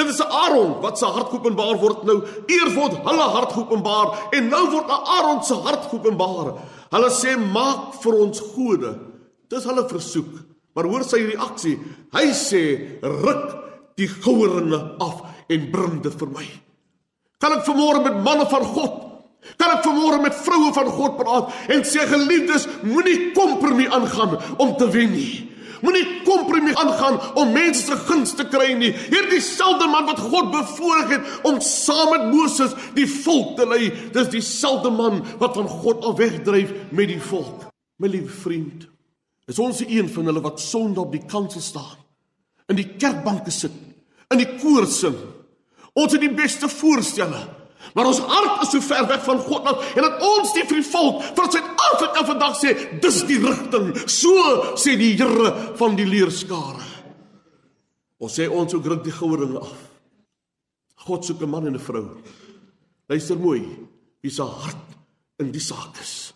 dit 0.00 0.08
is 0.08 0.20
Aaron 0.22 0.78
wat 0.80 0.98
se 0.98 1.04
hart 1.04 1.32
openbaar 1.36 1.76
word 1.80 2.04
nou. 2.08 2.22
Eers 2.48 2.74
word 2.74 2.94
hulle 3.04 3.26
hart 3.34 3.56
openbaar 3.58 4.30
en 4.36 4.48
nou 4.48 4.62
word 4.72 4.90
Aaron 4.90 5.42
se 5.44 5.58
hart 5.66 5.90
openbaar 5.92 6.54
hulle 6.94 7.10
sê 7.14 7.36
maak 7.36 8.00
vir 8.02 8.16
ons 8.24 8.40
gode. 8.54 8.94
Dis 9.50 9.66
hulle 9.66 9.84
versoek. 9.90 10.30
Maar 10.74 10.86
hoor 10.86 11.04
sy 11.04 11.20
reaksie. 11.26 11.76
Hy 12.14 12.26
sê 12.34 12.62
ruk 13.02 13.46
die 13.98 14.08
goueringe 14.08 14.78
af 15.02 15.22
en 15.50 15.70
bring 15.70 15.98
dit 16.02 16.14
vir 16.22 16.34
my 16.34 16.48
Kan 17.40 17.56
ek 17.56 17.64
vanmôre 17.64 18.02
met 18.04 18.18
manne 18.20 18.44
van 18.50 18.64
God, 18.74 18.96
kan 19.56 19.72
ek 19.72 19.84
vanmôre 19.86 20.18
met 20.20 20.36
vroue 20.44 20.72
van 20.76 20.90
God 20.92 21.14
praat 21.20 21.70
en 21.72 21.84
sê 21.88 22.04
geliefdes, 22.08 22.66
moenie 22.84 23.30
kompromie 23.36 23.88
aangaan 23.88 24.36
om 24.60 24.74
te 24.76 24.88
wen 24.92 25.14
nie. 25.14 25.46
Moenie 25.80 26.04
kompromie 26.26 26.76
aangaan 26.76 27.16
om 27.40 27.54
mense 27.56 27.86
se 27.86 27.96
guns 28.04 28.34
te 28.36 28.44
kry 28.52 28.74
nie. 28.76 28.90
Hierdie 28.92 29.40
selfde 29.40 29.88
man 29.88 30.04
wat 30.10 30.20
God 30.20 30.50
bevoorreg 30.52 31.14
het 31.14 31.48
om 31.48 31.62
saam 31.64 32.12
met 32.12 32.28
Moses 32.28 32.76
die 32.98 33.08
volk 33.08 33.56
te 33.56 33.64
lei, 33.68 33.88
dis 34.12 34.28
dieselfde 34.34 34.92
man 34.92 35.22
wat 35.40 35.56
van 35.56 35.72
God 35.80 36.04
af 36.04 36.18
wegdryf 36.20 36.76
met 36.92 37.08
die 37.08 37.20
volk. 37.30 37.70
My 38.00 38.12
liewe 38.12 38.28
vriend, 38.32 38.84
is 39.48 39.58
ons 39.60 39.80
een 39.86 40.08
van 40.12 40.28
hulle 40.28 40.44
wat 40.44 40.60
Sondag 40.60 41.08
op 41.08 41.16
die 41.16 41.24
kansel 41.24 41.64
staan, 41.64 41.96
in 42.68 42.76
die 42.78 42.90
kerkbanke 43.00 43.52
sit, 43.52 43.74
in 44.30 44.40
die 44.40 44.52
koor 44.60 44.84
sing 44.88 45.16
Ons 46.00 46.14
het 46.16 46.22
die 46.24 46.32
beste 46.34 46.68
voorstelle. 46.72 47.40
Maar 47.94 48.06
ons 48.06 48.20
hart 48.22 48.62
is 48.64 48.72
so 48.74 48.84
ver 48.84 49.06
weg 49.10 49.22
van 49.26 49.40
God 49.42 49.66
af 49.66 49.94
en 49.96 50.04
dat 50.06 50.22
ons 50.22 50.52
nie 50.54 50.64
vir 50.68 50.78
die 50.78 50.90
volk 50.92 51.22
vir 51.24 51.48
Suid-Afrika 51.50 52.24
vandag 52.28 52.56
sê 52.60 52.74
dis 53.02 53.20
die 53.26 53.40
rigting. 53.42 53.90
So 54.06 54.76
sê 54.78 54.94
die 55.00 55.16
Here 55.18 55.50
van 55.80 55.96
die 55.98 56.06
leerskare. 56.06 56.86
Ons 58.20 58.36
sê 58.36 58.46
ons 58.46 58.76
ook 58.76 58.86
ruk 58.92 59.02
die 59.06 59.16
gouering 59.16 59.56
af. 59.58 59.72
God 61.06 61.24
soek 61.24 61.42
'n 61.42 61.50
man 61.50 61.66
en 61.66 61.74
'n 61.74 61.80
vrou. 61.80 62.20
Luister 63.08 63.36
mooi, 63.36 63.64
wie 64.20 64.30
se 64.30 64.42
hart 64.42 64.86
in 65.38 65.50
die 65.50 65.60
saak 65.60 65.98
is. 66.00 66.32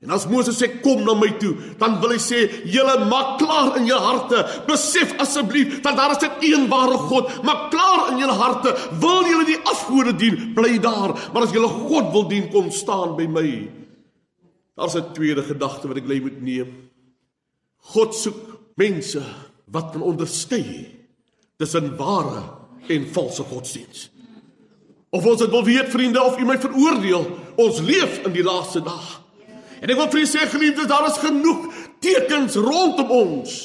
En 0.00 0.14
as 0.16 0.24
Moses 0.24 0.56
sê 0.56 0.80
kom 0.80 1.02
na 1.04 1.12
my 1.12 1.28
toe, 1.36 1.52
dan 1.76 1.98
wil 2.00 2.14
hy 2.14 2.20
sê 2.22 2.46
julle 2.72 2.94
maak 3.10 3.34
klaar 3.42 3.74
in 3.76 3.84
julle 3.84 4.00
harte. 4.00 4.38
Besef 4.64 5.12
asseblief 5.20 5.82
dat 5.84 5.98
daar 5.98 6.14
is 6.14 6.22
net 6.24 6.40
een 6.46 6.64
ware 6.72 6.96
God. 7.10 7.28
Maak 7.44 7.66
klaar 7.74 8.14
in 8.14 8.22
julle 8.22 8.36
harte. 8.38 8.72
Wil 9.02 9.28
julle 9.28 9.44
die 9.50 9.58
afgode 9.68 10.16
dien, 10.16 10.54
bly 10.56 10.78
daar. 10.80 11.12
Maar 11.34 11.44
as 11.44 11.52
julle 11.52 11.68
God 11.68 12.08
wil 12.16 12.24
dien, 12.32 12.48
kom 12.48 12.72
staan 12.72 13.12
by 13.18 13.28
my. 13.28 13.50
Daar's 14.80 14.96
'n 14.96 15.12
tweede 15.12 15.44
gedagte 15.44 15.88
wat 15.88 16.00
ek 16.00 16.08
lê 16.08 16.20
moet 16.20 16.40
neem. 16.40 16.88
God 17.92 18.14
soek 18.14 18.40
mense 18.76 19.20
wat 19.66 19.92
kan 19.92 20.02
onderskei 20.02 20.96
tussen 21.58 21.96
ware 21.96 22.42
en 22.88 23.06
valse 23.12 23.42
godsdiens. 23.42 24.08
Of 25.10 25.26
ons 25.26 25.40
dit 25.40 25.50
wil 25.50 25.64
weet 25.64 25.90
vriende 25.90 26.22
of 26.22 26.38
u 26.38 26.44
my 26.44 26.56
veroordeel, 26.58 27.26
ons 27.56 27.80
leef 27.80 28.24
in 28.24 28.32
die 28.32 28.42
laaste 28.42 28.80
dae. 28.80 29.29
En 29.80 29.88
ek 29.88 29.96
wil 29.96 30.10
vir 30.12 30.20
julle 30.20 30.30
sê 30.30 30.46
geliefdes, 30.52 30.88
daar 30.90 31.08
is 31.08 31.20
genoeg 31.22 31.68
tekens 32.04 32.58
rondom 32.60 33.10
ons. 33.10 33.58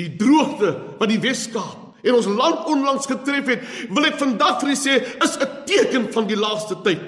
Die 0.00 0.08
droogte 0.16 0.72
wat 0.98 1.10
die 1.12 1.20
Weskaap 1.20 1.88
en 2.00 2.16
ons 2.16 2.28
land 2.32 2.64
onlangs 2.72 3.08
getref 3.10 3.50
het, 3.52 3.64
wil 3.92 4.08
ek 4.08 4.16
vandag 4.20 4.60
vir 4.62 4.72
julle 4.72 4.80
sê, 4.80 4.94
is 5.20 5.36
'n 5.36 5.50
teken 5.68 6.12
van 6.12 6.26
die 6.26 6.36
laaste 6.36 6.76
tyd. 6.82 7.02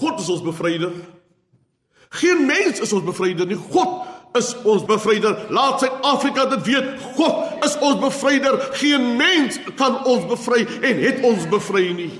God 0.00 0.20
is 0.20 0.28
ons 0.28 0.42
bevryder. 0.42 0.92
Geen 2.08 2.46
mens 2.46 2.80
is 2.80 2.92
ons 2.92 3.04
bevryder 3.04 3.46
nie. 3.46 3.56
God 3.56 4.06
is 4.36 4.54
ons 4.64 4.84
bevryder. 4.84 5.46
Laat 5.50 5.80
Suid-Afrika 5.80 6.46
dit 6.46 6.66
weet. 6.66 7.00
God 7.16 7.64
is 7.64 7.76
ons 7.80 8.00
bevryder. 8.00 8.60
Geen 8.72 9.16
mens 9.16 9.58
kan 9.76 10.04
ons 10.04 10.26
bevry 10.26 10.66
en 10.82 11.02
het 11.02 11.24
ons 11.24 11.48
bevry 11.48 11.90
nie. 11.96 12.12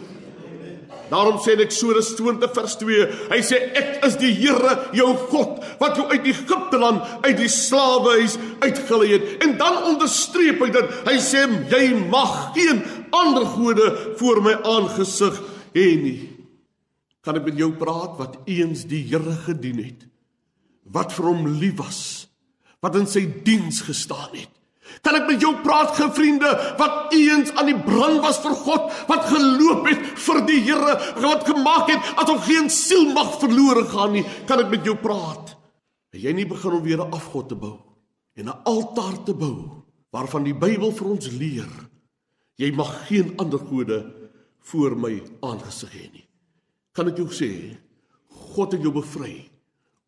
Daarom 1.10 1.38
sê 1.38 1.54
in 1.54 1.62
Eksodus 1.62 2.12
20 2.18 2.50
vers 2.54 2.76
2, 2.80 3.06
hy 3.30 3.38
sê 3.46 3.60
ek 3.78 4.06
is 4.08 4.16
die 4.18 4.32
Here 4.34 4.72
jou 4.96 5.12
God 5.30 5.62
wat 5.80 5.98
jou 5.98 6.06
uit 6.10 6.26
Egipte 6.32 6.80
land 6.82 7.04
uit 7.22 7.36
die 7.38 7.50
slawehuis 7.52 8.34
uitgelei 8.64 9.12
het. 9.14 9.28
En 9.46 9.54
dan 9.60 9.78
onderstreep 9.92 10.62
hy 10.64 10.70
dat 10.74 10.90
hy 11.06 11.16
sê 11.22 11.44
jy 11.70 11.84
mag 12.10 12.34
geen 12.56 12.82
ander 13.14 13.46
gode 13.54 13.90
voor 14.18 14.42
my 14.44 14.56
aangesig 14.66 15.38
hê 15.76 15.88
nie. 16.00 16.18
Kan 17.22 17.38
ek 17.38 17.48
met 17.48 17.58
jou 17.58 17.72
praat 17.78 18.18
wat 18.18 18.38
eens 18.50 18.84
die 18.90 19.04
Here 19.06 19.34
gedien 19.46 19.82
het? 19.82 20.06
Wat 20.86 21.14
vir 21.14 21.30
hom 21.30 21.46
lief 21.58 21.78
was? 21.80 22.00
Wat 22.82 22.94
in 22.98 23.08
sy 23.10 23.24
diens 23.46 23.82
gestaan 23.86 24.34
het? 24.34 24.52
Kan 25.02 25.18
ek 25.18 25.26
met 25.28 25.40
jou 25.40 25.52
praat, 25.64 25.94
gevriende, 25.96 26.48
wat 26.78 27.12
eens 27.14 27.52
aan 27.54 27.66
die 27.70 27.78
brand 27.78 28.22
was 28.24 28.38
vir 28.44 28.54
God, 28.54 28.92
wat 29.10 29.28
geloop 29.28 29.88
het 29.90 30.06
vir 30.26 30.40
die 30.48 30.60
Here, 30.66 30.94
wat 31.24 31.46
gemaak 31.48 31.90
het 31.92 32.12
asof 32.22 32.46
geen 32.46 32.70
siel 32.72 33.12
mag 33.12 33.36
verlore 33.40 33.84
gaan 33.90 34.16
nie? 34.16 34.24
Kan 34.46 34.64
ek 34.64 34.72
met 34.72 34.84
jou 34.84 34.96
praat? 34.96 35.56
En 36.14 36.22
jy 36.22 36.32
nie 36.32 36.48
begin 36.48 36.78
om 36.78 36.82
weer 36.82 37.02
'n 37.04 37.12
afgod 37.12 37.48
te 37.48 37.54
bou 37.54 37.76
en 38.36 38.48
'n 38.48 38.62
altaar 38.64 39.24
te 39.24 39.34
bou 39.34 39.84
waarvan 40.10 40.44
die 40.44 40.54
Bybel 40.54 40.92
vir 40.92 41.06
ons 41.06 41.28
leer 41.28 41.68
jy 42.56 42.72
mag 42.72 42.92
geen 43.08 43.34
ander 43.42 43.60
gode 43.60 43.98
voor 44.70 44.96
my 44.96 45.20
aangesig 45.44 45.92
hê 45.92 46.06
nie. 46.12 46.24
Kan 46.96 47.10
ek 47.10 47.20
jou 47.20 47.28
sê 47.28 47.50
God 48.56 48.72
het 48.72 48.84
jou 48.84 48.92
bevry 48.94 49.50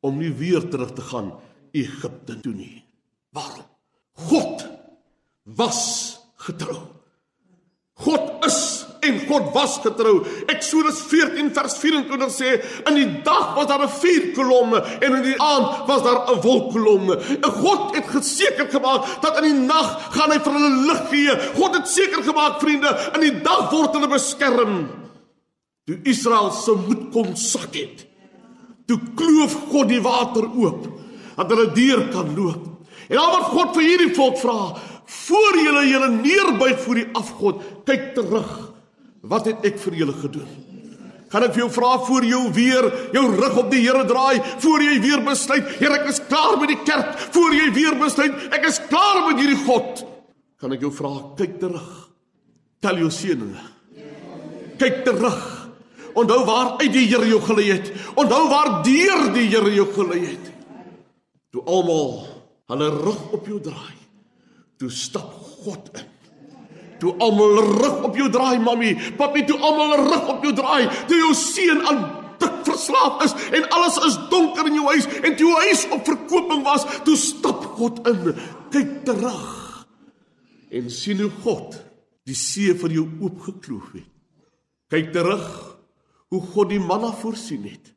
om 0.00 0.18
nie 0.18 0.32
weer 0.32 0.64
terug 0.72 0.94
te 0.96 1.04
gaan 1.10 1.32
Egipte 1.76 2.38
toe 2.40 2.54
nie. 2.56 2.84
Waarom? 3.36 3.66
God 4.28 4.47
was 5.58 5.82
getrou. 6.46 6.78
God 7.98 8.44
is 8.46 8.86
en 9.02 9.18
God 9.26 9.50
was 9.54 9.78
getrou. 9.82 10.20
Eksodus 10.50 11.00
14 11.10 11.50
vers 11.54 11.74
24 11.82 12.30
sê 12.34 12.52
in 12.86 12.98
die 12.98 13.08
dag 13.26 13.56
was 13.56 13.66
daar 13.66 13.82
'n 13.82 13.96
vuurkolonne 14.02 14.78
en 15.02 15.16
in 15.18 15.22
die 15.22 15.40
aand 15.42 15.86
was 15.86 16.02
daar 16.02 16.30
'n 16.30 16.40
wolkkolonne. 16.40 17.18
En 17.42 17.50
God 17.50 17.94
het 17.94 18.06
geseker 18.06 18.70
gemaak 18.70 19.22
dat 19.22 19.36
in 19.42 19.50
die 19.50 19.66
nag 19.66 20.14
gaan 20.14 20.30
hy 20.30 20.38
vir 20.38 20.52
hulle 20.52 20.86
lig 20.86 21.02
gee. 21.10 21.32
God 21.54 21.74
het 21.74 21.88
seker 21.88 22.22
gemaak 22.22 22.60
vriende, 22.60 23.10
in 23.14 23.20
die 23.20 23.42
dag 23.42 23.70
word 23.70 23.94
hulle 23.94 24.08
beskerm. 24.08 24.88
Toe 25.86 25.98
Israel 26.02 26.50
se 26.50 26.72
moed 26.72 27.10
kon 27.12 27.36
sak 27.36 27.74
het. 27.74 28.06
Toe 28.86 29.00
kloof 29.14 29.54
God 29.70 29.88
die 29.88 30.02
water 30.02 30.44
oop 30.44 30.86
dat 31.36 31.50
hulle 31.50 31.72
deur 31.72 32.08
kan 32.08 32.34
loop. 32.34 32.66
En 33.08 33.16
al 33.16 33.30
wat 33.30 33.50
God 33.54 33.74
vir 33.76 33.82
hierdie 33.82 34.14
volk 34.14 34.38
vra, 34.38 34.76
voor 35.08 35.60
julle 35.64 35.84
julle 35.88 36.08
neerbuig 36.20 36.80
voor 36.84 37.00
die 37.00 37.08
afgod, 37.16 37.62
kyk 37.88 38.10
terug 38.16 38.50
Wat 39.26 39.48
het 39.50 39.64
ek 39.66 39.78
vir 39.82 39.96
julle 39.98 40.14
gedoen? 40.14 40.50
Kan 41.28 41.44
ek 41.44 41.52
vir 41.52 41.66
jou 41.66 41.70
vra 41.74 41.90
voor 42.06 42.24
jou 42.24 42.44
weer 42.56 42.86
jou 43.12 43.24
rug 43.34 43.56
op 43.60 43.66
die 43.72 43.82
Here 43.82 44.04
draai, 44.08 44.40
voor 44.62 44.84
jy 44.84 44.94
weer 45.04 45.24
besluit, 45.26 45.66
Here, 45.76 45.98
ek 45.98 46.12
is 46.14 46.22
klaar 46.30 46.56
met 46.60 46.72
die 46.72 46.80
kerk, 46.86 47.10
voor 47.34 47.56
jy 47.56 47.66
weer 47.76 47.98
besluit, 48.00 48.38
ek 48.54 48.68
is 48.70 48.80
klaar 48.88 49.26
met 49.26 49.42
hierdie 49.42 49.60
God. 49.66 50.04
Kan 50.58 50.72
ek 50.74 50.86
jou 50.86 50.92
vra, 50.94 51.12
kyk 51.38 51.58
terug. 51.60 51.90
Tel 52.82 53.02
jou 53.02 53.10
seëninge. 53.12 53.66
Kyk 54.78 55.02
terug. 55.04 55.38
Onthou 56.18 56.40
waar 56.46 56.78
uit 56.80 56.92
die 56.94 57.04
Here 57.10 57.26
jou 57.28 57.42
gelei 57.44 57.68
het. 57.74 57.92
Onthou 58.18 58.44
waar 58.50 58.78
deur 58.86 59.28
die 59.34 59.46
Here 59.50 59.74
jou 59.74 59.86
gelei 59.92 60.22
het. 60.30 60.48
Toe 61.52 61.62
almal 61.68 62.24
hulle 62.72 62.88
rug 62.94 63.20
op 63.36 63.46
jou 63.48 63.60
draai, 63.64 63.96
toe 64.78 64.90
stap 64.90 65.32
God 65.64 65.90
in. 65.98 66.06
Toe 66.98 67.14
almal 67.22 67.60
rug 67.78 68.06
op 68.08 68.16
jou 68.18 68.26
draai, 68.30 68.58
mami, 68.58 68.94
papi, 69.18 69.44
toe 69.46 69.58
almal 69.62 70.00
rug 70.08 70.30
op 70.34 70.46
jou 70.46 70.54
draai, 70.54 70.88
toe 71.06 71.18
jou 71.18 71.34
seun 71.38 71.84
aan 71.86 72.00
dik 72.38 72.58
verslaaf 72.66 73.22
is 73.26 73.34
en 73.54 73.66
alles 73.74 73.98
is 74.06 74.16
donker 74.32 74.66
in 74.70 74.78
jou 74.78 74.86
huis 74.90 75.06
en 75.20 75.36
toe 75.38 75.46
jou 75.46 75.62
huis 75.66 75.84
op 75.94 76.04
verkooping 76.06 76.64
was, 76.66 76.86
toe 77.06 77.16
stap 77.18 77.64
God 77.78 78.02
in. 78.10 78.34
Kyk 78.74 78.92
terug. 79.06 79.46
En 80.74 80.90
sien 80.92 81.22
hoe 81.22 81.32
God 81.42 81.78
die 82.28 82.36
see 82.36 82.74
vir 82.76 82.98
jou 82.98 83.06
oopgekloof 83.24 83.94
het. 83.96 84.10
Kyk 84.92 85.12
terug 85.14 85.46
hoe 86.28 86.42
God 86.52 86.72
die 86.74 86.82
manna 86.82 87.10
voorsien 87.22 87.64
het. 87.64 87.94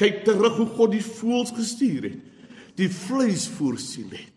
Kyk 0.00 0.24
terug 0.26 0.58
hoe 0.58 0.68
God 0.74 0.94
die 0.96 1.04
voëls 1.04 1.52
gestuur 1.54 2.08
het, 2.08 2.20
die 2.78 2.88
vleis 2.90 3.46
voorsien 3.52 4.10
het. 4.10 4.31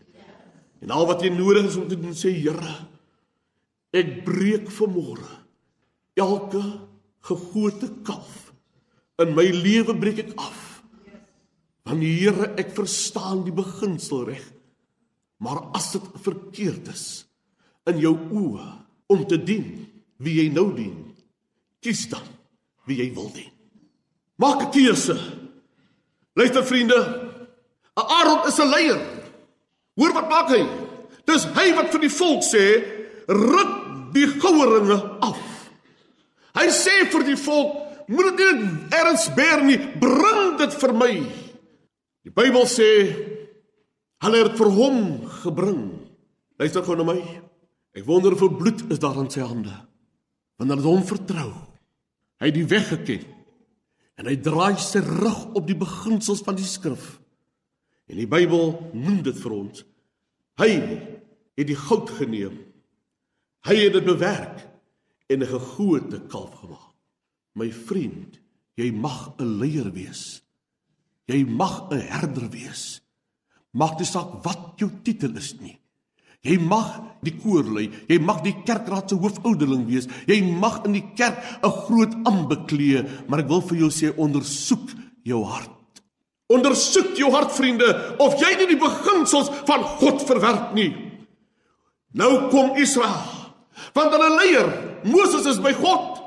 En 0.84 0.92
al 0.92 1.08
wat 1.08 1.22
jy 1.22 1.32
nodig 1.34 1.70
is 1.70 1.78
om 1.80 1.88
te 1.88 2.00
doen 2.00 2.16
sê 2.16 2.34
Here, 2.36 2.74
Ek 3.96 4.26
breek 4.28 4.68
vanmôre 4.76 5.28
elke 6.20 6.62
gegote 7.28 7.90
kalf 8.08 8.52
in 9.24 9.32
my 9.36 9.46
lewe 9.56 9.96
breek 9.96 10.20
ek 10.26 10.34
af. 10.40 10.62
Want 11.88 12.04
Here, 12.04 12.52
ek 12.60 12.74
verstaan 12.76 13.46
die 13.46 13.56
beginsel 13.56 14.26
reg. 14.28 14.44
Maar 15.40 15.62
as 15.78 15.94
dit 15.96 16.06
verkeerd 16.26 16.90
is 16.92 17.06
in 17.88 18.00
jou 18.02 18.16
oë 18.34 18.68
om 19.14 19.26
te 19.30 19.38
dien 19.38 19.68
wie 20.24 20.40
jy 20.40 20.48
nou 20.52 20.70
dien, 20.76 20.96
kies 21.84 22.08
dan 22.12 22.24
wie 22.90 22.98
jy 23.04 23.10
wil 23.16 23.30
dien. 23.36 23.52
Maak 24.42 24.62
'n 24.64 24.72
keuse. 24.72 25.16
Luister 26.36 26.64
vriende, 26.66 27.00
Aaron 27.96 28.48
is 28.48 28.60
'n 28.60 28.70
leier. 28.70 29.15
Hoor 29.96 30.14
wat 30.16 30.30
maak 30.32 30.52
hy? 30.52 30.62
Dis 31.26 31.48
hy 31.56 31.70
wat 31.78 31.92
vir 31.94 32.06
die 32.06 32.14
volk 32.14 32.44
sê, 32.46 32.66
ruk 33.32 33.74
die 34.16 34.28
goue 34.38 34.68
ringe 34.70 34.98
af. 35.26 35.40
Hy 36.56 36.68
sê 36.72 37.04
vir 37.12 37.26
die 37.28 37.40
volk, 37.40 37.82
moet 38.12 38.36
dit 38.38 38.60
nie 38.62 39.00
erns 39.00 39.26
beer 39.36 39.64
nie, 39.66 39.80
bring 40.02 40.56
dit 40.60 40.76
vir 40.82 40.94
my. 40.96 41.14
Die 42.26 42.34
Bybel 42.34 42.68
sê 42.70 42.90
hulle 44.26 44.44
het 44.44 44.56
vir 44.58 44.72
hom 44.74 45.00
gebring. 45.42 45.84
Luister 46.60 46.86
gou 46.86 46.96
na 46.98 47.08
my. 47.08 47.18
Ek 47.96 48.06
wonder 48.08 48.36
hoeveel 48.36 48.56
bloed 48.60 48.84
is 48.94 49.02
daar 49.02 49.18
in 49.22 49.30
sy 49.32 49.44
hande. 49.44 49.74
Wanneer 50.60 50.80
hulle 50.80 50.96
hom 50.98 51.06
vertrou. 51.08 51.50
Hy 52.40 52.50
het 52.50 52.58
die 52.58 52.68
weg 52.68 52.88
geken. 52.92 53.26
En 54.20 54.30
hy 54.30 54.36
draai 54.40 54.80
sy 54.80 55.02
rug 55.04 55.42
op 55.56 55.66
die 55.68 55.78
beginsels 55.80 56.44
van 56.46 56.58
die 56.60 56.68
skrif. 56.68 57.18
En 58.08 58.18
die 58.18 58.28
Bybel 58.28 58.92
noem 58.94 59.22
dit 59.24 59.38
vir 59.38 59.52
ons. 59.52 59.86
Hy 60.62 60.72
het 61.56 61.68
die 61.68 61.76
goud 61.76 62.10
geneem 62.10 62.66
Hy 63.66 63.76
het 63.80 63.96
dit 63.98 64.06
bewerk 64.06 64.68
en 65.28 65.42
'n 65.42 65.48
gegote 65.48 66.22
kalf 66.30 66.54
gemaak. 66.62 66.94
My 67.54 67.72
vriend, 67.72 68.40
jy 68.76 68.92
mag 68.92 69.34
'n 69.38 69.58
leier 69.58 69.92
wees. 69.92 70.44
Jy 71.26 71.46
mag 71.46 71.90
'n 71.90 72.00
herder 72.00 72.50
wees. 72.50 73.02
Maak 73.72 73.98
nie 74.00 74.06
saak 74.06 74.44
wat 74.44 74.74
jou 74.78 74.92
titel 75.04 75.36
is 75.36 75.60
nie. 75.60 75.80
Jy 76.42 76.60
mag 76.60 77.02
die 77.24 77.36
koor 77.38 77.64
lei, 77.64 77.90
jy 78.08 78.20
mag 78.20 78.42
die 78.42 78.64
kerkraad 78.64 79.10
se 79.10 79.16
hoofouderling 79.16 79.86
wees. 79.88 80.08
Jy 80.28 80.44
mag 80.44 80.86
in 80.86 80.92
die 80.92 81.14
kerk 81.16 81.38
'n 81.64 81.72
groot 81.72 82.14
ambt 82.24 82.50
beklee, 82.50 83.04
maar 83.28 83.40
ek 83.40 83.48
wil 83.48 83.62
vir 83.62 83.78
jou 83.78 83.90
sê 83.90 84.16
ondersoek 84.16 84.90
jou 85.24 85.44
hart. 85.44 85.72
Ondersoek 86.48 87.16
jou 87.18 87.32
hart 87.32 87.54
vriende 87.56 88.16
of 88.18 88.38
jy 88.42 88.52
nie 88.58 88.68
die 88.68 88.82
beginsels 88.82 89.50
van 89.66 89.84
God 89.84 90.22
verwerp 90.28 90.74
nie. 90.78 90.92
Nou 92.14 92.50
kom 92.50 92.76
Israel 92.78 93.36
Want 93.96 94.14
hulle 94.16 94.30
leier, 94.40 94.70
Moses 95.08 95.48
is 95.50 95.60
by 95.64 95.74
God. 95.76 96.22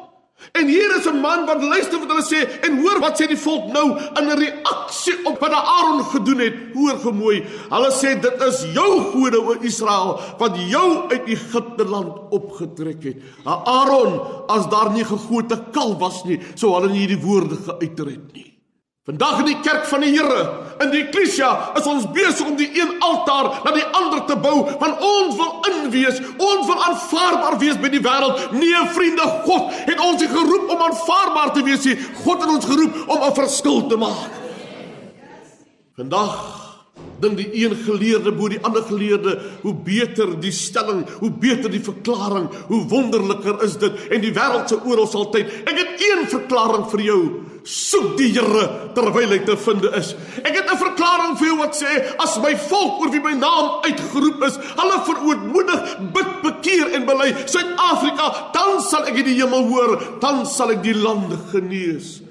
En 0.55 0.69
hier 0.71 0.93
is 0.97 1.07
'n 1.07 1.21
man 1.21 1.47
wat 1.47 1.63
luister 1.63 1.99
wat 1.99 2.09
hulle 2.09 2.23
sê 2.23 2.41
en 2.63 2.79
hoor 2.81 3.01
wat 3.01 3.19
sê 3.19 3.27
die 3.27 3.37
volk 3.37 3.73
nou 3.73 3.99
in 3.99 4.29
'n 4.29 4.39
reaksie 4.39 5.17
op 5.25 5.41
wat 5.41 5.53
Aaron 5.53 6.05
gedoen 6.05 6.39
het. 6.39 6.55
Hoor 6.75 6.99
gemooi. 6.99 7.45
Hulle 7.71 7.91
sê 7.91 8.21
dit 8.21 8.43
is 8.43 8.67
jou 8.73 9.01
gode 9.13 9.41
o 9.41 9.57
Israel 9.61 10.21
wat 10.39 10.57
jou 10.57 11.11
uit 11.11 11.27
Egipte 11.27 11.85
land 11.85 12.13
opgetrek 12.31 13.03
het. 13.03 13.17
Aaron, 13.45 14.21
as 14.49 14.69
daar 14.69 14.91
nie 14.93 15.05
gegote 15.05 15.65
kalf 15.73 15.99
was 15.99 16.25
nie, 16.25 16.41
sou 16.55 16.75
hulle 16.75 16.89
nie 16.89 17.07
hierdie 17.07 17.25
woorde 17.27 17.57
geuiter 17.57 18.07
het 18.07 18.33
nie. 18.33 18.48
Vandag 19.09 19.39
in 19.39 19.47
die 19.49 19.61
kerk 19.65 19.87
van 19.89 20.03
die 20.05 20.11
Here, 20.13 20.41
in 20.85 20.91
die 20.93 21.01
eklesia, 21.07 21.49
is 21.81 21.87
ons 21.89 22.05
besig 22.13 22.45
om 22.45 22.59
die 22.59 22.69
een 22.77 22.91
altaar 23.01 23.47
na 23.65 23.73
die 23.73 23.87
ander 23.97 24.21
te 24.29 24.37
bou, 24.37 24.67
want 24.83 25.01
ons 25.01 25.39
wil 25.39 25.55
inwees, 25.71 26.19
ons 26.37 26.69
wil 26.69 26.85
aanvaarbaar 26.91 27.57
wees 27.63 27.81
by 27.81 27.89
die 27.95 28.03
wêreld. 28.05 28.53
Nee, 28.53 28.83
vriende, 28.93 29.25
God 29.49 29.73
het 29.89 30.05
ons 30.05 30.27
geroep 30.29 30.69
om 30.77 30.85
aanvaarbaar 30.91 31.55
te 31.57 31.65
wees. 31.65 31.89
God 32.21 32.45
het 32.45 32.53
ons 32.59 32.69
geroep 32.69 33.01
om 33.09 33.25
'n 33.31 33.35
verskil 33.41 33.87
te 33.89 33.97
maak. 33.97 34.29
Vandag 35.97 36.58
dink 37.21 37.39
die 37.39 37.49
een 37.65 37.75
geleerde 37.85 38.33
bo 38.33 38.49
die 38.51 38.61
ander 38.63 38.85
geleerde 38.87 39.37
hoe 39.63 39.75
beter 39.75 40.35
die 40.41 40.53
stelling, 40.55 41.05
hoe 41.19 41.31
beter 41.31 41.71
die 41.71 41.83
verklaring, 41.83 42.49
hoe 42.69 42.83
wonderliker 42.91 43.63
is 43.67 43.77
dit 43.81 44.09
en 44.11 44.23
die 44.23 44.33
wêreld 44.35 44.71
se 44.71 44.79
oral 44.85 45.09
sal 45.11 45.31
tyd. 45.35 45.51
Ek 45.67 45.79
het 45.79 46.05
een 46.05 46.27
verklaring 46.31 46.87
vir 46.93 47.05
jou. 47.09 47.23
Soek 47.69 48.15
die 48.17 48.31
Here 48.33 48.63
terwyl 48.97 49.35
hy 49.35 49.41
te 49.45 49.57
vind 49.61 49.85
is. 49.99 50.15
Ek 50.41 50.55
het 50.57 50.71
'n 50.71 50.79
verklaring 50.79 51.37
vir 51.39 51.47
jou 51.49 51.59
wat 51.59 51.75
sê 51.77 52.17
as 52.19 52.39
my 52.39 52.55
volk 52.57 53.01
oor 53.03 53.11
wie 53.11 53.21
my 53.21 53.35
naam 53.35 53.83
uitgeroep 53.85 54.43
is, 54.45 54.57
hulle 54.57 54.99
verootmoedig, 55.05 55.99
bid, 56.13 56.31
bekeer 56.43 56.95
en 56.95 57.05
bely 57.05 57.35
Suid-Afrika, 57.47 58.53
dan 58.53 58.81
sal 58.81 59.05
ek 59.05 59.25
die 59.25 59.37
hemel 59.43 59.69
hoor, 59.69 59.99
dan 60.21 60.47
sal 60.47 60.71
ek 60.71 60.83
die 60.83 60.95
lande 60.95 61.37
genees. 61.53 62.28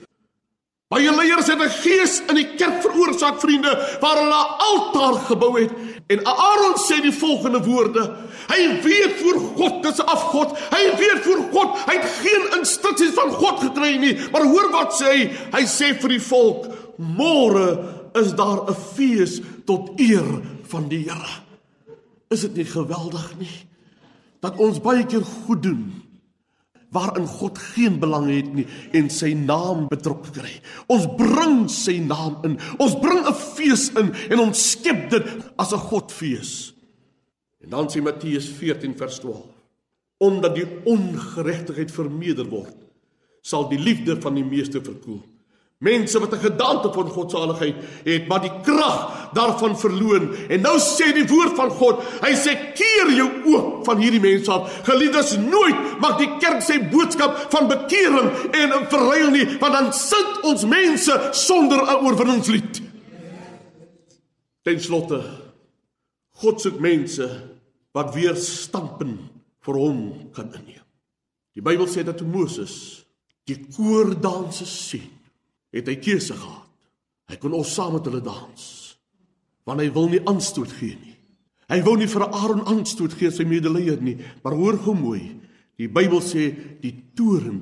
Baie 0.87 1.11
leiers 1.11 1.49
het 1.51 1.59
'n 1.59 1.69
gees 1.83 2.21
in 2.29 2.35
die 2.35 2.55
kerk 2.55 2.81
veroorsaak, 2.81 3.39
vriende, 3.39 3.71
waar 3.99 4.17
hulle 4.23 4.39
'n 4.39 4.55
altaar 4.71 5.19
gebou 5.27 5.59
het. 5.59 5.71
En 6.07 6.25
Aaron 6.25 6.75
sê 6.77 7.01
die 7.01 7.11
volgende 7.11 7.63
woorde: 7.63 8.15
Hy 8.47 8.81
weet 8.81 9.13
voor 9.19 9.39
God 9.55 9.83
dis 9.83 9.99
afgod. 9.99 10.57
Hy 10.57 10.97
weet 10.97 11.23
voor 11.23 11.43
God, 11.51 11.77
hy 11.85 11.95
het 11.99 12.09
geen 12.23 12.59
instruksies 12.59 13.13
van 13.13 13.31
God 13.31 13.59
gekry 13.59 13.97
nie. 13.97 14.17
Maar 14.31 14.43
hoor 14.43 14.71
wat 14.71 14.95
sê 15.01 15.05
hy? 15.05 15.31
Hy 15.51 15.65
sê 15.65 15.99
vir 15.99 16.09
die 16.09 16.21
volk: 16.21 16.67
Môre 16.95 17.79
is 18.13 18.31
daar 18.33 18.69
'n 18.69 18.75
fees 18.95 19.41
tot 19.65 19.89
eer 19.99 20.41
van 20.63 20.87
die 20.87 21.03
Here. 21.03 21.43
Is 22.29 22.41
dit 22.41 22.55
nie 22.55 22.65
geweldig 22.65 23.33
nie 23.39 23.67
dat 24.39 24.57
ons 24.57 24.79
baie 24.79 25.05
keer 25.05 25.23
goed 25.23 25.63
doen 25.63 26.06
waarin 26.95 27.27
God 27.27 27.57
geen 27.57 27.99
belang 27.99 28.29
het 28.31 28.53
nie 28.53 28.65
en 28.95 29.09
sy 29.11 29.33
naam 29.35 29.87
betrokke 29.91 30.31
kry. 30.31 30.53
Ons 30.91 31.07
bring 31.19 31.65
sy 31.71 31.97
naam 31.99 32.39
in. 32.47 32.57
Ons 32.79 32.95
bring 33.01 33.25
'n 33.27 33.33
fees 33.33 33.89
in 33.99 34.13
en 34.31 34.39
ons 34.39 34.69
skep 34.71 35.09
dit 35.09 35.25
as 35.57 35.73
'n 35.73 35.87
Godfees. 35.89 36.73
En 37.63 37.69
dan 37.69 37.89
sê 37.89 38.01
Matteus 38.01 38.47
14 38.47 38.95
vers 38.95 39.19
12: 39.19 39.45
Omdat 40.17 40.55
die 40.55 40.67
ongeregtigheid 40.85 41.91
vermeerder 41.91 42.49
word, 42.49 42.75
sal 43.41 43.69
die 43.69 43.79
liefde 43.79 44.21
van 44.21 44.35
die 44.35 44.45
meeste 44.45 44.81
verkoel. 44.81 45.23
Mense 45.77 46.19
wat 46.19 46.33
'n 46.33 46.39
gedagte 46.39 46.93
van 46.93 47.09
godsaligheid 47.09 47.75
het, 48.03 48.27
maar 48.27 48.41
die 48.41 48.61
krag 48.61 49.29
daarvan 49.33 49.79
verloon. 49.79 50.35
En 50.49 50.61
nou 50.61 50.79
sê 50.79 51.13
die 51.13 51.27
woord 51.27 51.55
van 51.55 51.69
God, 51.69 52.01
hy 52.21 52.33
sê 52.33 52.73
keer 52.73 53.11
jou 53.15 53.29
oop 53.45 53.85
van 53.85 53.97
hierdie 53.97 54.19
mense 54.19 54.51
af. 54.51 54.79
Geliefdes, 54.83 55.37
nooit 55.37 55.99
mag 55.99 56.17
die 56.17 56.37
kerk 56.37 56.61
sy 56.61 56.79
boodskap 56.89 57.45
van 57.49 57.67
bekering 57.67 58.31
en 58.51 58.87
verruil 58.89 59.29
nie, 59.29 59.45
want 59.59 59.73
dan 59.73 59.93
sit 59.93 60.41
ons 60.43 60.65
mense 60.65 61.29
sonder 61.31 61.77
'n 61.77 62.05
oorwinningslied. 62.05 62.81
Ten 64.63 64.81
slotte, 64.81 65.23
God 66.29 66.61
soek 66.61 66.79
mense 66.79 67.29
wat 67.91 68.13
weer 68.13 68.35
stampen 68.35 69.29
vir 69.61 69.73
hom 69.73 70.29
kan 70.33 70.53
inneem. 70.53 70.85
Die 71.53 71.61
Bybel 71.61 71.87
sê 71.87 72.03
dat 72.03 72.21
Moses 72.21 73.05
die 73.45 73.67
koordanse 73.75 74.65
sien 74.65 75.16
het 75.75 75.87
hy 75.87 75.97
keuse 75.99 76.35
gehad. 76.37 76.67
Hy 77.27 77.35
kon 77.41 77.55
ons 77.57 77.73
saam 77.75 77.97
met 77.97 78.05
hulle 78.07 78.23
dans. 78.23 78.67
Want 79.67 79.83
hy 79.83 79.89
wil 79.91 80.07
nie 80.11 80.23
aanstoot 80.23 80.71
gee 80.79 80.95
nie. 80.95 81.17
Hy 81.67 81.81
wou 81.83 81.97
nie 81.99 82.07
vir 82.07 82.23
Aaron 82.29 82.63
aanstoot 82.71 83.17
gee 83.19 83.31
sy 83.33 83.43
medeleier 83.47 83.99
nie, 83.99 84.15
maar 84.43 84.55
hoor 84.55 84.77
gou 84.79 84.95
mooi. 84.95 85.35
Die 85.77 85.89
Bybel 85.91 86.21
sê 86.23 86.49
die 86.81 86.93
toren 87.17 87.59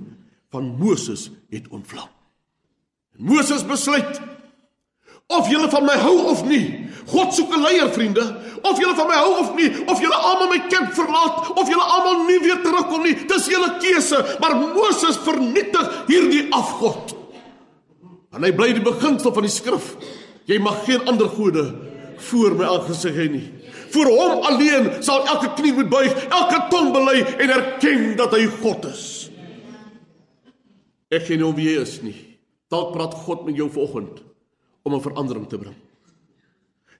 van 0.54 0.76
Moses 0.78 1.32
het 1.52 1.66
ontvlam. 1.74 2.12
Moses 3.18 3.64
besluit 3.66 4.22
of 5.34 5.50
julle 5.50 5.70
van 5.72 5.88
my 5.88 5.96
hou 5.98 6.18
of 6.30 6.46
nie. 6.46 6.86
God 7.10 7.34
soek 7.34 7.50
'n 7.56 7.62
leier, 7.62 7.90
vriende. 7.94 8.22
Of 8.62 8.80
julle 8.80 8.96
van 8.96 9.08
my 9.08 9.16
hou 9.16 9.34
of 9.40 9.56
nie, 9.56 9.70
of 9.90 10.00
julle 10.02 10.16
almal 10.16 10.50
my 10.50 10.60
kamp 10.70 10.94
verlaat, 10.94 11.52
of 11.58 11.70
julle 11.70 11.84
almal 11.84 12.26
nie 12.26 12.40
weer 12.40 12.62
terugkom 12.62 13.04
nie, 13.04 13.16
dis 13.28 13.46
julle 13.48 13.78
keuse, 13.78 14.38
maar 14.40 14.56
Moses 14.56 15.18
vernietig 15.18 16.06
hierdie 16.08 16.48
afgod. 16.54 17.25
En 18.36 18.44
hy 18.44 18.52
bly 18.56 18.74
die 18.76 18.84
beginsel 18.84 19.32
van 19.34 19.46
die 19.48 19.54
skrif. 19.54 19.94
Jy 20.50 20.60
mag 20.62 20.84
geen 20.86 21.06
ander 21.10 21.30
gode 21.32 21.64
voor 22.30 22.56
my 22.60 22.68
aangesig 22.68 23.16
hê 23.16 23.28
nie. 23.32 23.46
Voor 23.96 24.10
hom 24.12 24.44
alleen 24.50 24.90
sal 25.06 25.26
elke 25.30 25.54
knie 25.58 25.74
moet 25.76 25.90
buig, 25.92 26.12
elke 26.28 26.60
tong 26.72 26.92
bely 26.96 27.22
en 27.24 27.54
erken 27.56 28.06
dat 28.20 28.36
hy 28.36 28.46
God 28.60 28.88
is. 28.90 29.06
Ek 31.14 31.28
ken 31.30 31.44
hom 31.46 31.56
wie 31.56 31.70
hy 31.72 31.82
is 31.84 32.00
nie. 32.04 32.16
Dalk 32.72 32.94
praat 32.96 33.16
God 33.26 33.46
met 33.48 33.56
jou 33.56 33.70
vanoggend 33.72 34.24
om 34.84 34.94
'n 34.94 35.02
verandering 35.02 35.48
te 35.48 35.58
bring. 35.58 35.76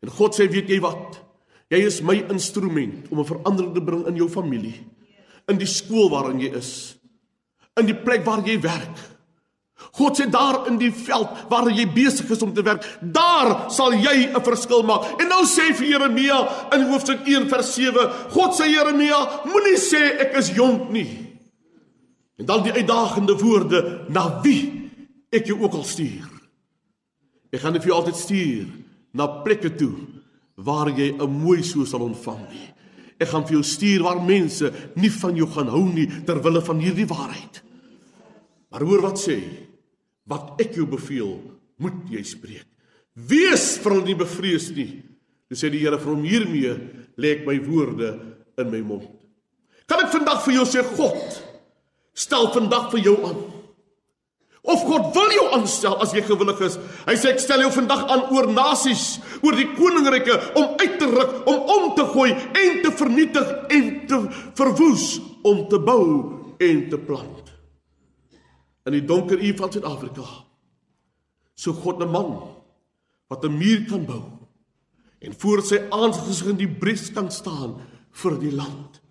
En 0.02 0.10
God 0.10 0.36
sê, 0.36 0.48
weet 0.50 0.70
jy 0.70 0.80
wat? 0.80 1.20
Jy 1.70 1.86
is 1.86 2.02
my 2.02 2.24
instrument 2.30 3.08
om 3.12 3.20
'n 3.20 3.26
verandering 3.26 3.74
te 3.74 3.82
bring 3.82 4.08
in 4.08 4.16
jou 4.16 4.30
familie, 4.30 4.86
in 5.48 5.58
die 5.58 5.68
skool 5.68 6.10
waarin 6.10 6.40
jy 6.40 6.54
is, 6.56 6.96
in 7.78 7.86
die 7.86 7.96
plek 7.96 8.26
waar 8.26 8.46
jy 8.46 8.62
werk 8.62 9.15
God 9.76 10.18
sê 10.18 10.26
daar 10.32 10.68
in 10.70 10.78
die 10.80 10.92
veld 10.92 11.48
waar 11.52 11.68
jy 11.70 11.86
besig 11.92 12.30
is 12.32 12.44
om 12.44 12.54
te 12.56 12.64
werk, 12.64 12.84
daar 13.02 13.70
sal 13.72 13.94
jy 13.94 14.32
'n 14.32 14.44
verskil 14.44 14.84
maak. 14.84 15.22
En 15.22 15.28
nou 15.28 15.44
sê 15.46 15.74
vir 15.76 15.88
Jeremia 15.88 16.72
in 16.74 16.88
hoofstuk 16.90 17.28
1 17.28 17.50
vers 17.50 17.74
7, 17.74 18.10
God 18.30 18.56
sê 18.56 18.70
Jeremia, 18.72 19.44
moenie 19.46 19.78
sê 19.78 20.20
ek 20.20 20.36
is 20.38 20.50
jonk 20.56 20.90
nie. 20.92 21.36
En 22.38 22.46
dan 22.46 22.64
die 22.64 22.72
uitdagende 22.72 23.36
woorde, 23.38 24.06
na 24.10 24.42
wie 24.42 24.92
ek 25.32 25.48
jou 25.48 25.62
ook 25.62 25.74
al 25.74 25.84
stuur. 25.84 26.30
Ek 27.52 27.60
gaan 27.60 27.74
vir 27.74 27.88
jou 27.88 27.96
altyd 27.96 28.16
stuur 28.16 28.68
na 29.14 29.28
plekke 29.44 29.76
toe 29.76 29.96
waar 30.56 30.90
jy 30.90 31.16
'n 31.20 31.42
mooi 31.44 31.64
so 31.64 31.86
sal 31.86 32.02
ontvang 32.02 32.50
nie. 32.50 32.74
Ek 33.20 33.28
gaan 33.28 33.44
vir 33.44 33.54
jou 33.54 33.64
stuur 33.64 34.04
waar 34.04 34.22
mense 34.22 34.72
nie 34.96 35.10
van 35.10 35.36
jou 35.36 35.48
gaan 35.48 35.68
hou 35.68 35.86
nie 35.86 36.08
ter 36.26 36.42
wille 36.42 36.62
van 36.62 36.80
hierdie 36.80 37.08
waarheid. 37.08 37.65
Maar 38.76 38.84
hoor 38.84 39.08
wat 39.08 39.22
sê 39.24 39.40
hy? 39.40 39.66
wat 40.30 40.62
ek 40.62 40.78
jou 40.80 40.88
beveel, 40.90 41.36
moet 41.82 41.98
jy 42.10 42.22
spreek. 42.26 42.68
Wees 43.16 43.76
vir 43.80 43.96
hulle 43.96 44.10
nie 44.10 44.20
bevrees 44.20 44.70
nie. 44.76 45.04
Dis 45.50 45.62
sê 45.62 45.70
die 45.72 45.84
Here 45.84 46.00
vir 46.02 46.12
hom 46.12 46.24
hiermee 46.26 46.74
lê 47.22 47.36
ek 47.38 47.46
my 47.48 47.60
woorde 47.64 48.16
in 48.60 48.72
my 48.72 48.82
mond. 48.84 49.12
Kan 49.86 50.02
ek 50.02 50.14
vandag 50.16 50.42
vir 50.48 50.58
jou 50.58 50.66
sê 50.68 50.82
God 50.96 51.38
stel 52.18 52.50
vandag 52.56 52.90
vir 52.96 53.06
jou 53.06 53.16
aan? 53.28 53.38
Of 54.66 54.82
God 54.88 55.12
wil 55.14 55.30
jou 55.30 55.46
aanstel 55.54 55.94
as 56.02 56.16
jy 56.18 56.24
gewillig 56.26 56.64
is. 56.66 56.80
Hy 57.06 57.14
sê 57.22 57.36
ek 57.36 57.44
stel 57.44 57.62
jou 57.62 57.70
vandag 57.76 58.02
aan 58.10 58.26
oor 58.34 58.50
nasies, 58.50 59.20
oor 59.46 59.54
die 59.54 59.70
koninkryke 59.78 60.40
om 60.58 60.74
uit 60.82 60.98
te 60.98 61.12
ruk, 61.12 61.36
om 61.46 61.70
om 61.78 61.90
te 61.94 62.10
gooi 62.16 62.32
en 62.34 62.82
te 62.82 62.96
vernietig 62.98 63.56
en 63.78 63.90
te 64.10 64.24
verwoes, 64.58 65.10
om 65.46 65.68
te 65.70 65.78
bou 65.78 66.06
en 66.58 66.88
te 66.90 66.98
plant 66.98 67.45
in 68.86 68.94
die 68.94 69.06
donker 69.06 69.42
uur 69.42 69.58
van 69.58 69.72
Suid-Afrika. 69.72 70.26
So 71.56 71.74
God 71.74 72.02
'n 72.02 72.12
man 72.12 72.56
wat 73.30 73.44
'n 73.44 73.58
muur 73.58 73.86
kan 73.90 74.06
bou 74.06 74.24
en 75.20 75.34
voor 75.34 75.62
sy 75.62 75.88
aangesig 75.90 76.48
in 76.48 76.58
die 76.58 76.68
bres 76.68 77.12
kan 77.12 77.32
staan 77.32 77.82
vir 78.12 78.40
die 78.40 78.52
land 78.52 79.02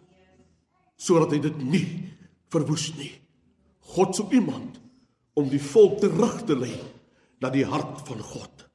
sodat 0.96 1.32
hy 1.32 1.38
dit 1.38 1.58
nie 1.62 2.10
verwoes 2.48 2.94
nie. 2.96 3.12
God 3.80 4.14
soek 4.16 4.32
iemand 4.32 4.80
om 5.34 5.48
die 5.48 5.60
volk 5.60 6.00
terug 6.00 6.44
te 6.46 6.56
lei 6.56 6.78
na 7.40 7.50
die 7.50 7.66
hart 7.66 8.06
van 8.06 8.22
God. 8.22 8.68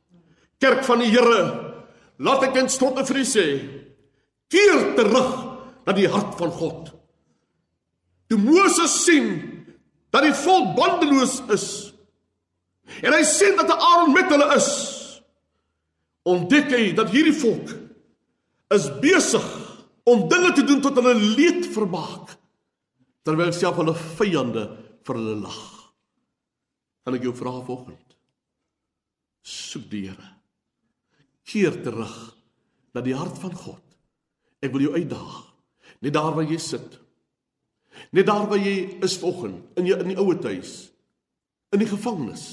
Kerk 0.59 0.83
van 0.83 0.99
die 0.99 1.09
Here, 1.09 1.41
laat 2.19 2.43
ek 2.43 2.55
in 2.55 2.69
stotte 2.69 3.05
vir 3.07 3.21
u 3.21 3.25
sê, 3.25 3.45
keer 4.51 4.95
terug 4.95 5.31
na 5.87 5.95
die 5.95 6.09
hart 6.11 6.35
van 6.37 6.51
God. 6.51 6.91
Toe 8.29 8.37
Moses 8.37 9.05
sien 9.05 9.58
dat 10.13 10.25
die 10.25 10.35
volk 10.35 10.75
bandeloos 10.77 11.39
is. 11.53 11.67
En 13.05 13.13
hy 13.13 13.21
sien 13.27 13.57
dat 13.59 13.71
Aaron 13.75 14.13
met 14.15 14.31
hulle 14.33 14.47
is. 14.55 14.69
Ontdek 16.29 16.71
hy 16.73 16.83
dat 16.97 17.11
hierdie 17.13 17.35
volk 17.37 17.71
is 18.73 18.89
besig 19.01 19.45
om 20.09 20.27
dinge 20.29 20.51
te 20.57 20.65
doen 20.65 20.81
tot 20.81 20.97
hulle 20.97 21.15
leed 21.17 21.69
vermaak 21.73 22.35
terwyl 23.25 23.51
self 23.53 23.77
hulle 23.81 23.95
vyande 24.17 24.65
vir 25.05 25.19
hulle 25.19 25.35
lag. 25.43 25.61
Kan 27.05 27.17
ek 27.17 27.25
jou 27.27 27.33
vra 27.37 27.55
vanoggend? 27.57 28.17
Soek 29.45 29.85
die 29.89 30.07
Here. 30.07 30.33
Keer 31.49 31.79
terug 31.85 32.15
na 32.93 33.01
die 33.05 33.15
hart 33.17 33.37
van 33.41 33.55
God. 33.57 33.85
Ek 34.61 34.73
wil 34.73 34.87
jou 34.87 34.97
uitdaag. 34.97 35.37
Net 36.05 36.13
daar 36.13 36.35
waar 36.35 36.47
jy 36.47 36.59
sit. 36.61 36.99
Net 38.15 38.27
daar 38.27 38.47
waar 38.49 38.61
jy 38.61 38.99
is 39.05 39.17
vanoggend, 39.21 39.61
in 39.79 39.89
jou 39.89 39.99
in 39.99 40.11
die 40.11 40.17
ouer 40.19 40.39
huis, 40.49 40.73
in 41.73 41.83
die 41.83 41.89
gevangenis, 41.89 42.45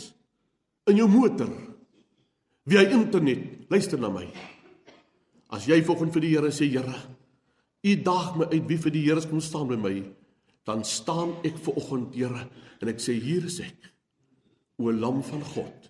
in 0.91 1.01
jou 1.01 1.09
motor, 1.11 1.51
via 2.67 2.85
internet, 2.91 3.71
luister 3.73 4.01
na 4.01 4.11
my. 4.13 4.27
As 5.55 5.69
jy 5.71 5.79
vanoggend 5.83 6.15
vir 6.17 6.27
die 6.27 6.33
Here 6.35 6.53
sê, 6.55 6.69
Here, 6.71 6.97
U 7.87 7.93
daag 8.03 8.33
my 8.35 8.49
uit 8.51 8.65
wie 8.67 8.81
vir 8.83 8.95
die 8.95 9.05
Here 9.05 9.23
kom 9.31 9.41
staan 9.45 9.69
by 9.71 9.77
my, 9.79 9.95
dan 10.67 10.83
staan 10.85 11.37
ek 11.47 11.61
vanoggend, 11.63 12.17
Here, 12.17 12.49
en 12.83 12.91
ek 12.91 13.01
sê 13.03 13.15
hier 13.21 13.47
is 13.47 13.61
ek. 13.65 13.93
O 14.83 14.93
lam 14.93 15.23
van 15.25 15.45
God, 15.55 15.89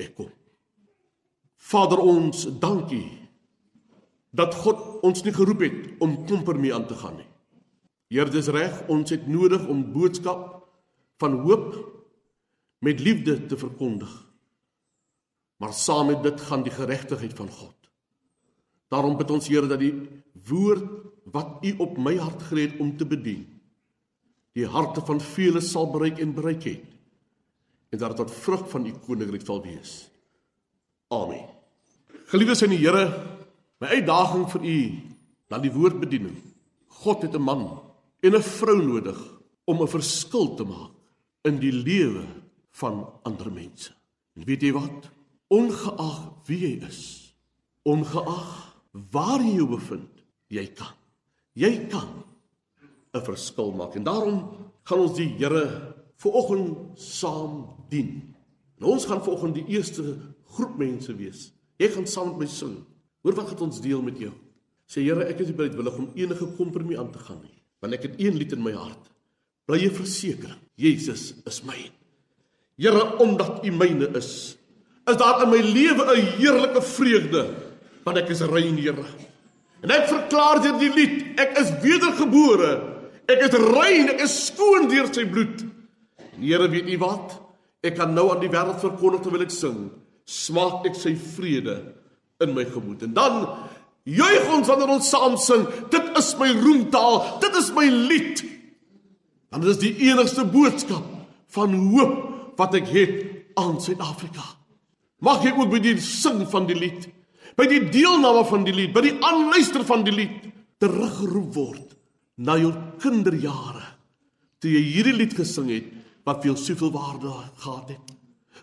ek 0.00 0.14
kom. 0.16 0.30
Vader 1.64 2.00
ons, 2.00 2.46
dankie 2.60 3.08
dat 4.34 4.56
God 4.64 5.04
ons 5.06 5.22
nie 5.24 5.34
geroep 5.34 5.62
het 5.62 6.02
om 6.02 6.16
kompromie 6.28 6.72
aan 6.74 6.88
te 6.90 6.96
gaan 6.98 7.18
nie. 7.20 7.28
Heer, 8.14 8.30
dis 8.30 8.46
reg, 8.54 8.84
ons 8.92 9.10
het 9.10 9.24
nodig 9.26 9.64
om 9.66 9.80
boodskap 9.90 10.62
van 11.18 11.40
hoop 11.42 11.72
met 12.84 13.00
liefde 13.02 13.40
te 13.50 13.58
verkondig. 13.58 14.12
Maar 15.58 15.74
saam 15.74 16.12
met 16.12 16.22
dit 16.22 16.40
gaan 16.46 16.62
die 16.62 16.74
geregtigheid 16.74 17.34
van 17.34 17.50
God. 17.50 17.74
Daarom 18.92 19.16
bid 19.18 19.32
ons 19.34 19.48
Here 19.50 19.66
dat 19.66 19.82
die 19.82 19.94
woord 20.46 20.86
wat 21.34 21.64
U 21.66 21.72
op 21.82 21.98
my 21.98 22.14
hart 22.20 22.42
gelê 22.50 22.68
het 22.68 22.80
om 22.82 22.92
te 22.94 23.06
bedien, 23.08 23.46
die 24.54 24.66
harte 24.70 25.02
van 25.02 25.18
vele 25.18 25.62
sal 25.64 25.88
bereik 25.90 26.20
en 26.22 26.34
bereik 26.36 26.66
het 26.68 26.90
en 27.90 27.98
dat 27.98 28.14
dit 28.14 28.20
tot 28.22 28.34
vrug 28.34 28.62
van 28.70 28.86
U 28.86 28.92
koninkryk 29.06 29.42
sal 29.46 29.62
wees. 29.62 30.04
Amen. 31.14 31.46
Geliefdes 32.30 32.62
in 32.66 32.74
die 32.74 32.80
Here, 32.82 33.06
my 33.82 33.90
uitdaging 33.98 34.46
vir 34.50 34.64
u 34.66 34.78
na 35.50 35.58
die 35.62 35.72
woordbediening. 35.74 36.36
God 37.04 37.22
het 37.22 37.34
'n 37.34 37.42
man 37.42 37.83
en 38.24 38.34
'n 38.34 38.42
vrou 38.42 38.80
nodig 38.80 39.20
om 39.64 39.82
'n 39.82 39.88
verskil 39.88 40.54
te 40.54 40.64
maak 40.64 40.96
in 41.42 41.58
die 41.60 41.72
lewe 41.72 42.24
van 42.70 43.04
ander 43.22 43.52
mense. 43.52 43.92
En 44.34 44.44
weet 44.44 44.62
jy 44.62 44.72
wat? 44.72 45.10
Ongeag 45.48 46.46
wie 46.46 46.58
jy 46.58 46.86
is, 46.88 47.34
ongeag 47.82 48.80
waar 49.10 49.40
jy 49.40 49.54
jou 49.56 49.68
bevind, 49.68 50.24
jy 50.48 50.66
kan. 50.66 50.96
Jy 51.52 51.86
kan 51.88 52.24
'n 53.14 53.22
verskil 53.22 53.72
maak. 53.72 53.94
En 53.94 54.04
daarom 54.04 54.56
gaan 54.84 54.98
ons 54.98 55.16
die 55.16 55.28
Here 55.38 55.94
vanoggend 56.16 56.98
saam 56.98 57.68
dien. 57.88 58.34
En 58.78 58.86
ons 58.86 59.04
gaan 59.04 59.22
vanoggend 59.22 59.54
die 59.54 59.66
eerste 59.66 60.16
groep 60.44 60.76
mense 60.78 61.14
wees. 61.16 61.52
Jy 61.76 61.88
gaan 61.88 62.06
saam 62.06 62.28
met 62.28 62.38
my 62.38 62.46
sing. 62.46 62.76
Hoor 63.22 63.34
wat 63.34 63.48
gaan 63.48 63.68
ons 63.68 63.80
deel 63.80 64.02
met 64.02 64.18
jou? 64.18 64.32
Sê 64.86 65.02
Here, 65.02 65.24
ek 65.24 65.40
is 65.40 65.46
nie 65.46 65.56
bereidwillig 65.56 65.96
om 65.96 66.10
enige 66.14 66.46
kompromie 66.56 66.98
aan 66.98 67.10
te 67.10 67.18
gaan 67.18 67.40
nie, 67.42 67.63
want 67.84 67.98
ek 67.98 68.08
het 68.08 68.16
een 68.22 68.38
lied 68.40 68.54
in 68.56 68.64
my 68.64 68.72
hart. 68.72 69.10
Bly 69.68 69.82
jy 69.82 69.92
verseker, 69.92 70.56
Jesus 70.80 71.32
is 71.44 71.60
myne. 71.68 71.92
Here, 72.80 73.04
omdat 73.22 73.62
U 73.62 73.70
myne 73.70 74.08
is, 74.18 74.56
is 75.06 75.18
daar 75.20 75.44
in 75.44 75.52
my 75.52 75.60
lewe 75.60 76.02
'n 76.08 76.32
heerlike 76.40 76.82
vreugde, 76.82 77.44
want 78.04 78.18
ek 78.18 78.30
is 78.30 78.40
rein, 78.40 78.76
Here. 78.76 79.04
En 79.82 79.90
ek 79.90 80.08
verklaar 80.08 80.62
deur 80.62 80.78
die 80.80 80.92
lied, 80.92 81.38
ek 81.38 81.58
is 81.60 81.70
wedergebore. 81.84 82.72
Ek 83.28 83.40
is 83.46 83.52
rein, 83.52 84.08
ek 84.08 84.20
is 84.20 84.46
skoon 84.46 84.88
deur 84.88 85.12
sy 85.12 85.24
bloed. 85.28 85.64
En 86.34 86.40
Here, 86.42 86.68
weet 86.68 86.88
U 86.88 86.98
wat? 86.98 87.40
Ek 87.84 87.96
kan 87.96 88.14
nou 88.14 88.30
aan 88.32 88.40
die 88.40 88.48
wêreld 88.48 88.80
verkondig 88.80 89.20
terwyl 89.22 89.44
ek 89.44 89.52
sing, 89.52 89.90
smaak 90.24 90.86
ek 90.86 90.96
sy 90.96 91.14
vrede 91.14 91.94
in 92.40 92.54
my 92.54 92.64
gemoed. 92.64 93.02
En 93.02 93.12
dan 93.12 93.44
juig 94.04 94.50
ons 94.52 94.68
wanneer 94.68 94.92
ons 94.96 95.08
saam 95.08 95.36
sing, 95.40 95.64
dit 95.92 96.18
is 96.20 96.30
my 96.40 96.50
roemtaal, 96.60 97.18
dit 97.44 97.56
is 97.60 97.70
my 97.76 97.86
lied. 97.88 98.44
Want 99.52 99.64
dit 99.64 99.72
is 99.72 99.82
die 99.82 100.10
enigste 100.10 100.44
boodskap 100.44 101.06
van 101.54 101.74
hoop 101.94 102.58
wat 102.58 102.76
ek 102.78 102.90
het 102.90 103.14
aan 103.60 103.78
Suid-Afrika. 103.82 104.44
Mag 105.24 105.44
jy 105.46 105.54
ook 105.54 105.70
by 105.72 105.80
die 105.82 105.96
sing 106.02 106.42
van 106.50 106.66
die 106.68 106.76
lied, 106.76 107.08
by 107.56 107.68
die 107.70 107.84
deelname 107.86 108.42
van 108.48 108.66
die 108.66 108.74
lied, 108.74 108.92
by 108.94 109.04
die 109.06 109.16
aanluister 109.24 109.86
van 109.86 110.04
die 110.06 110.14
lied 110.14 110.40
teruggeroep 110.82 111.52
word 111.54 111.94
na 112.44 112.56
jou 112.58 112.72
kinderjare 113.00 113.94
toe 114.64 114.72
jy 114.72 114.80
hierdie 114.80 115.14
lied 115.16 115.34
gesing 115.36 115.68
het 115.70 115.90
wat 116.24 116.40
vir 116.40 116.54
jou 116.54 116.56
soveel 116.56 116.92
waarde 116.94 117.30
gehad 117.60 117.90
het. 117.92 118.12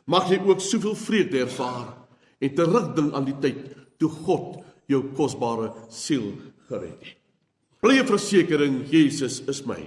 Mag 0.10 0.32
jy 0.32 0.40
ook 0.42 0.64
soveel 0.66 0.96
vrede 0.98 1.44
ervaar 1.46 1.92
en 2.42 2.56
terugdink 2.58 3.14
aan 3.14 3.28
die 3.28 3.38
tyd 3.44 3.60
toe 4.02 4.10
God 4.26 4.64
jou 4.92 5.04
kosbare 5.18 5.72
siel 5.90 6.34
gered 6.70 7.00
het. 7.00 7.18
Bly 7.82 8.00
'n 8.00 8.08
versekering 8.08 8.86
Jesus 8.92 9.42
is 9.48 9.66
my. 9.66 9.82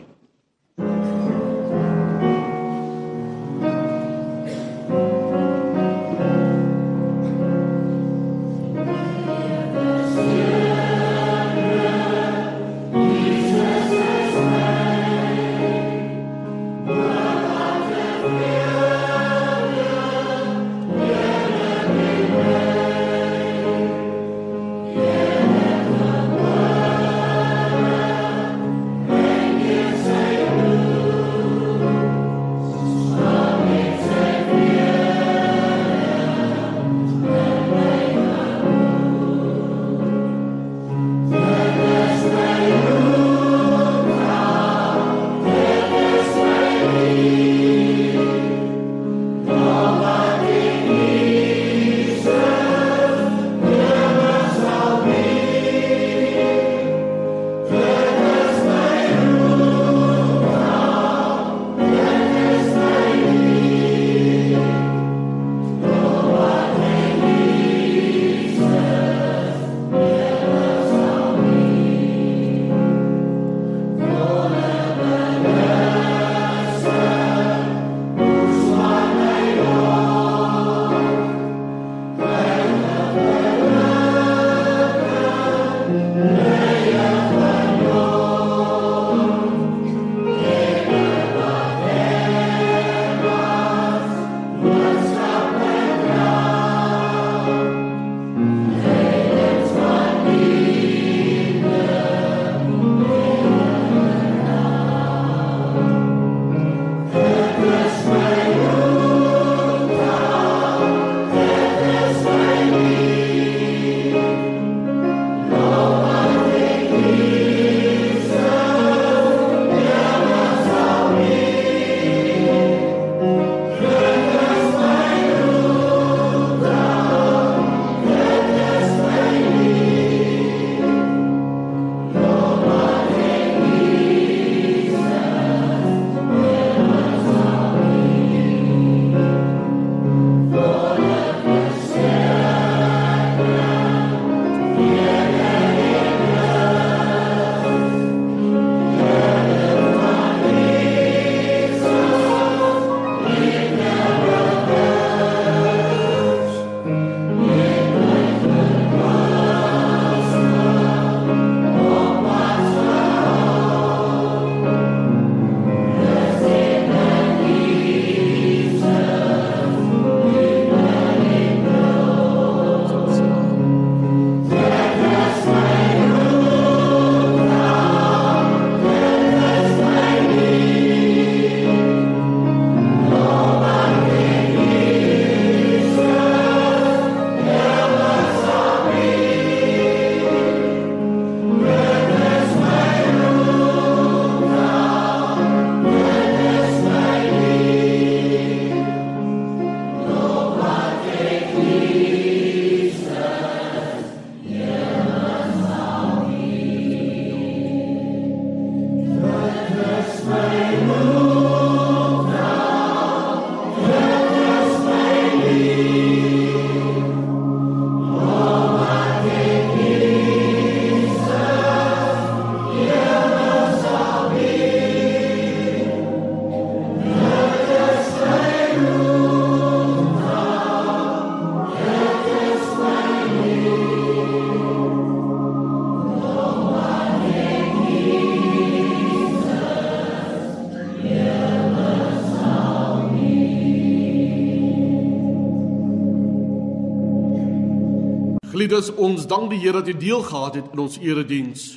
Geliefdes, 248.74 248.96
ons 248.98 249.26
dank 249.30 249.52
die 249.52 249.60
Here 249.62 249.78
dat 249.78 249.86
hy 249.86 249.94
deel 249.94 250.22
gehad 250.26 250.56
het 250.58 250.72
in 250.74 250.80
ons 250.82 250.96
erediens. 250.98 251.76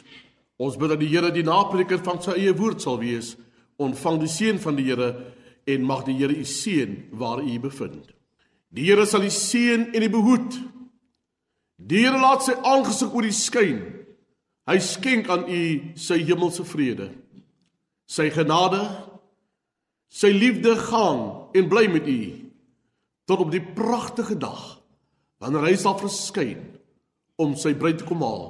Ons 0.58 0.78
bid 0.82 0.90
dat 0.90 0.98
die 0.98 1.10
Here 1.12 1.30
die 1.30 1.46
naprediker 1.46 2.00
van 2.02 2.18
sy 2.24 2.34
eie 2.40 2.54
woord 2.58 2.82
sal 2.82 2.98
wees. 2.98 3.36
Ontvang 3.78 4.18
die 4.24 4.30
seën 4.32 4.58
van 4.58 4.78
die 4.80 4.88
Here 4.88 5.12
en 5.70 5.84
mag 5.86 6.08
die 6.08 6.16
Here 6.18 6.34
u 6.34 6.42
seën 6.42 6.96
waar 7.14 7.44
u 7.44 7.60
bevind. 7.62 8.08
Die 8.74 8.88
Here 8.88 9.06
sal 9.06 9.28
u 9.28 9.30
seën 9.30 9.92
en 9.94 10.06
u 10.08 10.10
behoed. 10.10 10.58
Die 11.78 12.02
Here 12.02 12.18
laat 12.18 12.48
sy 12.48 12.56
aangesig 12.58 13.14
oor 13.14 13.28
u 13.28 13.34
skyn. 13.36 13.84
Hy 14.66 14.78
skenk 14.82 15.30
aan 15.30 15.46
u 15.46 15.62
sy 16.02 16.18
hemelse 16.26 16.66
vrede. 16.66 17.12
Sy 18.10 18.32
genade, 18.34 18.82
sy 20.10 20.32
liefde 20.34 20.74
gaan 20.88 21.22
en 21.54 21.70
bly 21.70 21.86
met 21.94 22.10
u 22.10 22.20
tot 23.30 23.46
op 23.46 23.54
die 23.54 23.62
pragtige 23.62 24.40
dag 24.40 24.80
wanneer 25.38 25.68
hy 25.68 25.76
sal 25.78 25.94
verskyn 26.00 26.77
om 27.38 27.54
sy 27.58 27.74
bruid 27.78 28.02
te 28.02 28.08
kom 28.08 28.24
haal. 28.26 28.48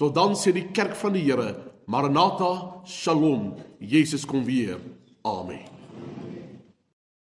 Tot 0.00 0.14
dan 0.16 0.36
sê 0.38 0.54
die 0.56 0.68
kerk 0.76 0.96
van 0.96 1.16
die 1.16 1.26
Here, 1.26 1.52
Maranatha, 1.90 2.80
Shalom, 2.88 3.52
Jesus 3.80 4.24
kom 4.28 4.46
weer. 4.48 4.80
Amen. 5.28 5.79